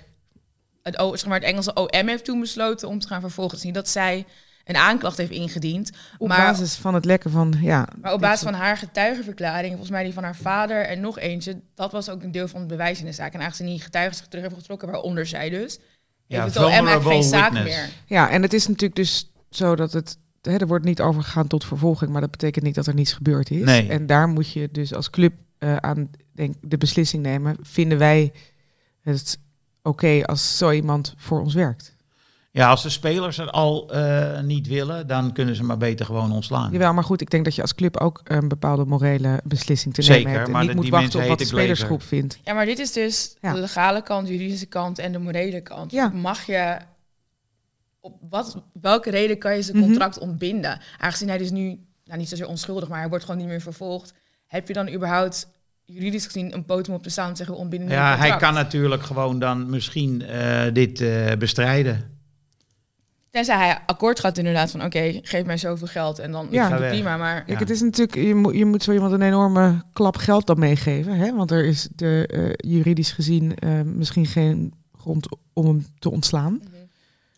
[0.83, 3.51] het, zeg maar het Engelse OM heeft toen besloten om te gaan vervolgen.
[3.51, 4.27] Het is niet dat zij
[4.67, 5.91] een aanklacht heeft ingediend.
[6.19, 7.89] Op maar, basis van het lekken van, ja.
[8.01, 11.61] maar op basis van haar getuigenverklaring, volgens mij die van haar vader en nog eentje,
[11.75, 13.33] dat was ook een deel van het bewijs in de zaak.
[13.33, 15.79] En aangezien die getuigen zich terug hebben getrokken, waaronder zij dus,
[16.27, 17.89] Ja, heeft het OM eigenlijk geen zaak meer.
[18.07, 20.19] Ja, en het is natuurlijk dus zo dat het...
[20.43, 23.51] Hè, er wordt niet overgegaan tot vervolging, maar dat betekent niet dat er niets gebeurd
[23.51, 23.65] is.
[23.65, 23.89] Nee.
[23.89, 27.57] En daar moet je dus als club eh, aan denk, de beslissing nemen.
[27.61, 28.33] Vinden wij
[29.01, 29.39] het
[29.83, 31.96] oké als zo iemand voor ons werkt?
[32.57, 36.33] Ja, als de spelers het al eh, niet willen, dan kunnen ze maar beter gewoon
[36.33, 36.73] ontslaan.
[36.73, 40.03] Jawel, maar goed, ik denk dat je als club ook een bepaalde morele beslissing te
[40.03, 40.47] Zeker, nemen hebt.
[40.47, 42.39] En maar niet de- moet die wachten op wat de spelersgroep vindt.
[42.45, 43.53] Ja, maar dit is dus Ja.
[43.53, 45.93] de legale kant, de juridische kant en de morele kant.
[45.93, 46.09] Ja.
[46.09, 46.77] Mag je
[48.01, 49.87] op wat, welke reden kan je zijn Mhm.
[49.87, 50.81] contract ontbinden?
[50.99, 54.13] Aangezien hij dus nu, nou niet zozeer onschuldig, maar hij wordt gewoon niet meer vervolgd.
[54.47, 55.49] Heb je dan überhaupt
[55.85, 59.39] juridisch gezien een potem op te staan en zeggen ontbinden Ja, hij kan natuurlijk gewoon
[59.39, 62.15] dan misschien eh, dit eh, bestrijden.
[63.37, 66.63] Tenzij hij akkoord gaat inderdaad van oké, geef mij zoveel geld en dan Ja.
[66.63, 66.91] ja, Ga weg.
[66.91, 67.17] prima.
[67.17, 67.43] Maar Ja.
[67.43, 70.59] Kijk, het is natuurlijk, je, moet je moet zo iemand een enorme klap geld dan
[70.59, 71.17] meegeven.
[71.17, 71.35] Hè?
[71.35, 76.61] Want er is de, eh, juridisch gezien eh, misschien geen grond om hem te ontslaan.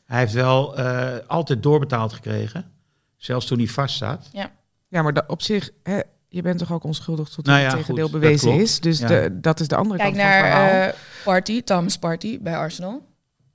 [0.07, 2.65] Hij heeft wel eh, altijd doorbetaald gekregen.
[3.17, 4.29] Zelfs toen hij vast zat.
[4.89, 7.77] Ja, maar da- op zich, hè, je bent toch ook onschuldig tot Nou het ja,
[7.79, 8.81] tegendeel goed, bewezen is.
[8.81, 9.07] Dus Ja.
[9.07, 10.67] de, dat is de andere Kijk kant van het verhaal.
[10.71, 10.95] naar
[11.25, 13.07] Party, Thomas Party bij Arsenal.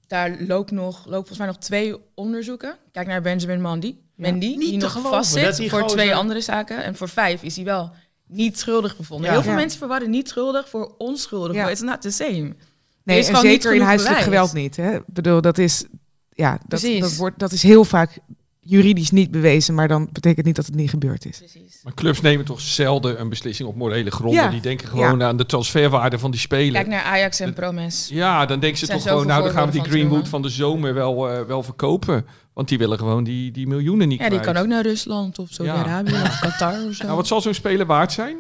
[0.08, 2.78] Daar loopt nog, loopt volgens mij nog twee onderzoeken.
[2.92, 3.96] Kijk naar Benjamin Mandy.
[4.16, 4.30] Ja.
[4.30, 6.84] Mandy, Niet die nog geloven vast dat zit die voor gozer- twee andere zaken.
[6.84, 7.92] En voor vijf is hij wel
[8.28, 9.26] niet schuldig bevonden.
[9.28, 9.32] Ja.
[9.34, 9.58] Heel veel Ja.
[9.58, 11.56] mensen verwarren niet schuldig voor onschuldig.
[11.56, 11.70] Ja.
[11.70, 12.56] It's not the same.
[13.04, 14.24] Nee, is en zeker in huiselijk bewijs.
[14.24, 14.76] geweld niet.
[14.76, 14.96] Hè?
[14.96, 15.86] Ik bedoel, dat is,
[16.30, 17.00] ja, dat, Precies.
[17.00, 18.20] dat, wordt, dat is heel vaak
[18.64, 21.38] juridisch niet bewezen, maar dan betekent niet dat het niet gebeurd is.
[21.38, 21.80] Precies.
[21.84, 24.44] Maar clubs nemen toch zelden een beslissing op morele gronden.
[24.44, 24.50] Ja.
[24.50, 26.74] Die denken gewoon aan de transferwaarde van die speler.
[26.74, 28.08] Kijk naar Ajax en Promes.
[28.12, 30.50] Ja, dan denken ze toch gewoon, nou dan gaan we die van Greenwood van de
[30.50, 32.26] zomer wel, eh, wel verkopen.
[32.54, 35.50] Want die willen gewoon die, die miljoenen niet Ja, die kan ook naar Rusland of
[35.50, 37.04] Saudi-Arabië of Qatar of zo.
[37.04, 38.38] Nou, wat zal zo'n speler waard zijn?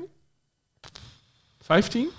[1.61, 2.09] 15?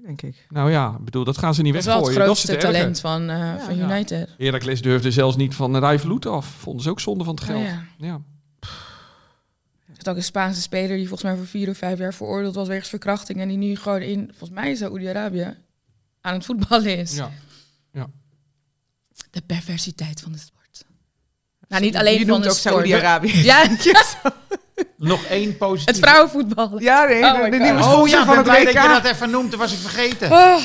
[0.00, 0.46] Meer, denk ik.
[0.48, 2.28] Nou ja, ik bedoel, dat gaan ze niet dat is wel het weggooien.
[2.28, 2.78] Dat is grootste het erge.
[2.78, 3.84] talent van, eh, van Ja.
[3.94, 4.28] United.
[4.38, 6.46] Heracles durfde zelfs niet van Rijvloed af.
[6.46, 7.58] Vonden ze ook zonde van het geld.
[7.58, 7.84] Oh ja.
[7.98, 8.20] ja.
[9.92, 12.54] Er is ook een Spaanse speler die volgens mij voor vier of vijf jaar veroordeeld
[12.54, 13.40] was wegens verkrachting.
[13.40, 15.56] En die nu gewoon in, volgens mij Saoedi-Arabië,
[16.20, 17.14] aan het voetballen is.
[17.14, 17.30] Ja.
[19.30, 20.84] De perversiteit van de sport.
[21.68, 22.74] Nou, niet alleen je van noemt de ook sport.
[22.74, 23.42] Saudi-Arabië.
[23.42, 23.64] Ja,
[25.02, 25.86] Nog één positief.
[25.96, 26.80] het vrouwenvoetbal.
[26.80, 28.72] Ja, nee, Oh de, de nieuwe Oh ja, van ben het blij WK.
[28.72, 29.50] dat je dat even noemt.
[29.50, 30.32] Dat was ik vergeten.
[30.32, 30.56] Oh,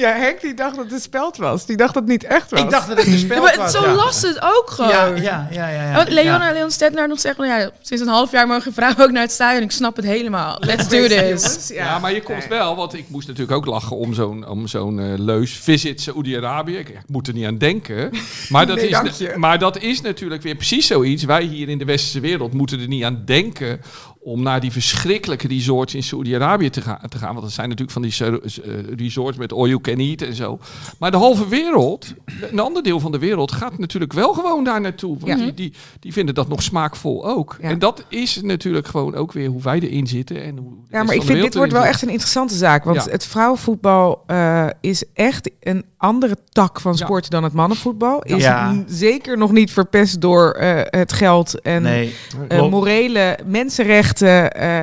[0.00, 1.66] Ja, Henk die dacht dat het speld was.
[1.66, 2.60] Die dacht dat het niet echt was.
[2.60, 3.72] Ik dacht dat het een spel Ja, maar was.
[3.72, 3.94] zo ja.
[3.94, 4.90] las het ook gewoon.
[4.90, 5.82] Ja, ja, ja, ja.
[5.88, 6.52] ja, Want Leona ja.
[6.52, 9.32] Leon Stedtler nog zegt, nou ja, sinds een half jaar mogen vrouwen ook naar het
[9.32, 9.62] stadion.
[9.62, 10.56] Ik snap het helemaal.
[10.60, 11.68] Let's do this.
[11.68, 15.00] Ja, maar je komt wel, want ik moest natuurlijk ook lachen om zo'n om zo'n
[15.00, 16.76] eh, leus visit Saoedi-Arabië.
[16.76, 18.10] Ik, ik moet er niet aan denken.
[18.48, 19.32] Maar dat, Nee, is, dank je.
[19.36, 21.24] maar dat is natuurlijk weer precies zoiets.
[21.24, 23.80] Wij hier in de westerse wereld moeten er niet aan denken
[24.22, 27.28] om naar die verschrikkelijke resorts in Saoedi-Arabië te, gaan- te gaan.
[27.30, 30.34] Want dat zijn natuurlijk van die so- eh, resorts met all you can eat en
[30.34, 30.58] zo.
[30.98, 32.14] Maar de halve wereld,
[32.50, 35.18] een ander deel van de wereld, gaat natuurlijk wel gewoon daar naartoe.
[35.18, 35.44] Want Ja.
[35.44, 37.56] die, die, die vinden dat nog smaakvol ook.
[37.60, 37.68] Ja.
[37.68, 40.42] En dat is natuurlijk gewoon ook weer hoe wij erin zitten.
[40.42, 42.84] En hoe Ja, maar ik vind dit wordt wel echt een interessante zaak.
[42.84, 43.10] Want Ja.
[43.10, 47.04] het vrouwenvoetbal eh, is echt een andere tak van Ja.
[47.04, 48.22] sport dan het mannenvoetbal.
[48.22, 48.82] Is Ja.
[48.86, 52.14] zeker nog niet verpest door eh, het geld en Nee,
[52.48, 54.52] eh, morele mensenrechten.
[54.52, 54.82] eh,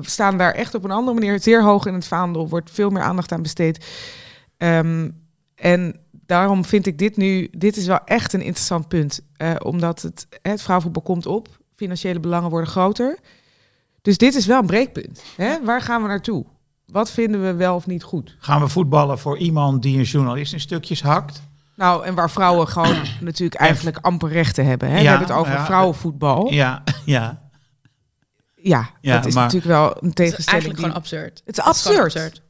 [0.00, 2.48] staan daar echt op een andere manier zeer hoog in het vaandel.
[2.48, 3.86] Wordt veel meer aandacht aan besteed.
[4.56, 5.10] Ehm,
[5.54, 9.20] en daarom vind ik dit nu, dit is wel echt een interessant punt.
[9.36, 11.48] Eh, omdat het, het vrouwenvoetbal komt op.
[11.76, 13.18] Financiële belangen worden groter.
[14.02, 15.22] Dus dit is wel een breekpunt.
[15.36, 15.64] Hè?
[15.64, 16.44] Waar gaan we naartoe?
[16.92, 18.36] Wat vinden we wel of niet goed?
[18.38, 21.42] Gaan we voetballen voor iemand die een journalist in stukjes hakt?
[21.74, 24.88] Nou, en waar vrouwen gewoon natuurlijk eigenlijk amper rechten hebben.
[24.88, 24.94] Hè?
[24.96, 25.64] we Ja, hebben het over ja.
[25.64, 26.52] vrouwenvoetbal.
[26.52, 27.50] Ja, Ja,
[28.56, 28.90] ja.
[29.00, 30.46] Ja, dat is maar- natuurlijk wel een Het is tegenstelling.
[30.48, 31.42] eigenlijk die- gewoon absurd.
[31.44, 32.42] Het is gewoon absurd.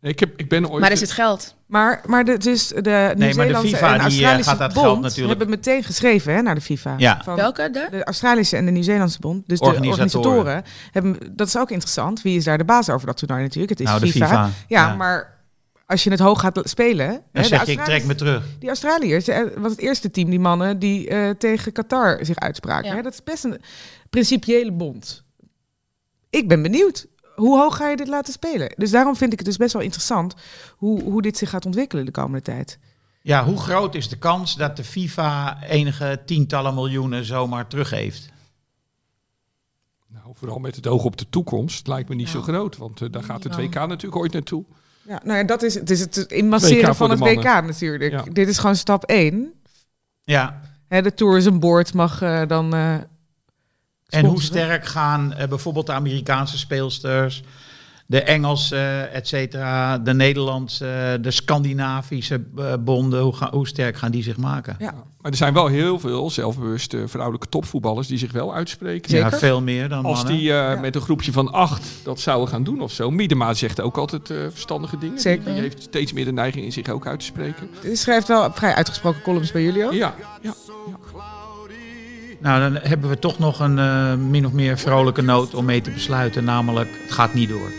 [0.00, 0.80] Ik, heb, ik ben ooit...
[0.80, 1.54] Maar er zit geld.
[1.74, 4.86] Maar, maar de, dus de de Nieuw-Zeelandse FIFA, en die, eh, Australische gaat dat bond
[4.86, 6.94] geld natuurlijk- hebben meteen geschreven hè, naar de FIFA.
[6.98, 7.20] Ja.
[7.24, 7.70] Van Welke?
[7.70, 7.86] De?
[7.90, 10.62] de Australische en de Nieuw-Zeelandse bond, dus de Organisatoren.
[10.90, 12.22] hebben, dat is ook interessant.
[12.22, 13.70] Wie is daar de baas over dat toernooi natuurlijk?
[13.70, 14.26] Het is nou de FIFA.
[14.26, 14.50] FIFA.
[14.68, 15.38] Ja, maar
[15.86, 17.06] als je het hoog gaat spelen...
[17.06, 18.44] hè, Dan de zeg je, ik trek me terug.
[18.58, 22.90] Die Australiërs eh, was het eerste team, die mannen, die eh, tegen Qatar zich uitspraken.
[22.90, 22.96] Ja.
[22.96, 23.02] Hè?
[23.02, 23.60] Dat is best een
[24.10, 25.24] principiële bond.
[26.30, 27.06] Ik ben benieuwd.
[27.34, 28.72] Hoe hoog ga je dit laten spelen?
[28.76, 30.34] Dus daarom vind ik het dus best wel interessant
[30.76, 32.78] hoe, hoe dit zich gaat ontwikkelen de komende tijd.
[33.22, 38.28] Ja, hoe groot is de kans dat de FIFA enige tientallen miljoenen zomaar teruggeeft?
[40.08, 42.76] Nou, vooral met het oog op de toekomst lijkt me niet zo groot.
[42.76, 43.68] Want eh, daar gaat het Nou.
[43.68, 44.64] WK natuurlijk ooit naartoe.
[45.02, 48.12] Ja, nou ja, dat is het, is het inmasseren van de het WK natuurlijk.
[48.12, 48.22] Ja.
[48.32, 49.52] Dit is gewoon stap 1.
[50.24, 52.74] Ja, Hè, de Tourism Board mag eh, dan.
[54.08, 57.42] En hoe sterk gaan eh, bijvoorbeeld de Amerikaanse speelsters,
[58.06, 64.10] de Engelse, et cetera, de Nederlandse, de Scandinavische eh, bonden, hoe, ga- hoe sterk gaan
[64.10, 64.76] die zich maken?
[64.78, 64.92] Ja.
[65.20, 69.10] Maar er zijn wel heel veel zelfbewuste vrouwelijke topvoetballers die zich wel uitspreken.
[69.10, 69.30] Zeker.
[69.30, 70.36] Ja, veel meer dan Als mannen.
[70.38, 73.10] die eh, met een groepje van acht dat zouden gaan doen of zo.
[73.10, 75.20] Miedema zegt ook altijd eh, verstandige dingen.
[75.20, 75.44] Zeker.
[75.44, 77.70] Die, die heeft steeds meer de neiging in zich ook uit te spreken.
[77.82, 79.92] Je schrijft wel vrij uitgesproken columns bij jullie ook.
[79.92, 80.54] Ja, ja.
[82.44, 85.80] Nou, dan hebben we toch nog een eh, min of meer vrolijke noot om mee
[85.80, 87.72] te besluiten, namelijk het gaat niet door.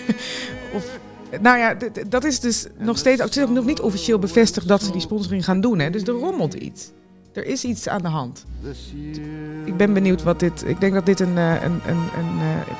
[0.76, 0.98] Of,
[1.40, 1.76] nou ja,
[2.08, 3.22] dat is dus nog steeds.
[3.22, 5.78] Het is ook nog niet officieel bevestigd dat ze die sponsoring gaan doen.
[5.78, 5.90] Hè?
[5.90, 6.90] Dus er rommelt iets.
[7.32, 8.46] Er is iets aan de hand.
[9.64, 10.64] Ik ben benieuwd wat dit.
[10.66, 12.74] Ik denk dat dit een, eh, een, een, een, eh,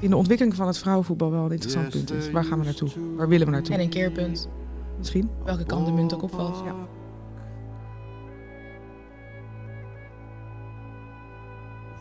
[0.00, 2.30] in de ontwikkeling van het vrouwenvoetbal wel een interessant punt is.
[2.30, 2.88] Waar gaan we naartoe?
[3.16, 3.74] Waar willen we naartoe?
[3.74, 4.48] En een keerpunt.
[4.98, 5.30] Misschien.
[5.44, 6.62] Welke kant de munt ook opvalt.
[6.64, 6.74] Ja.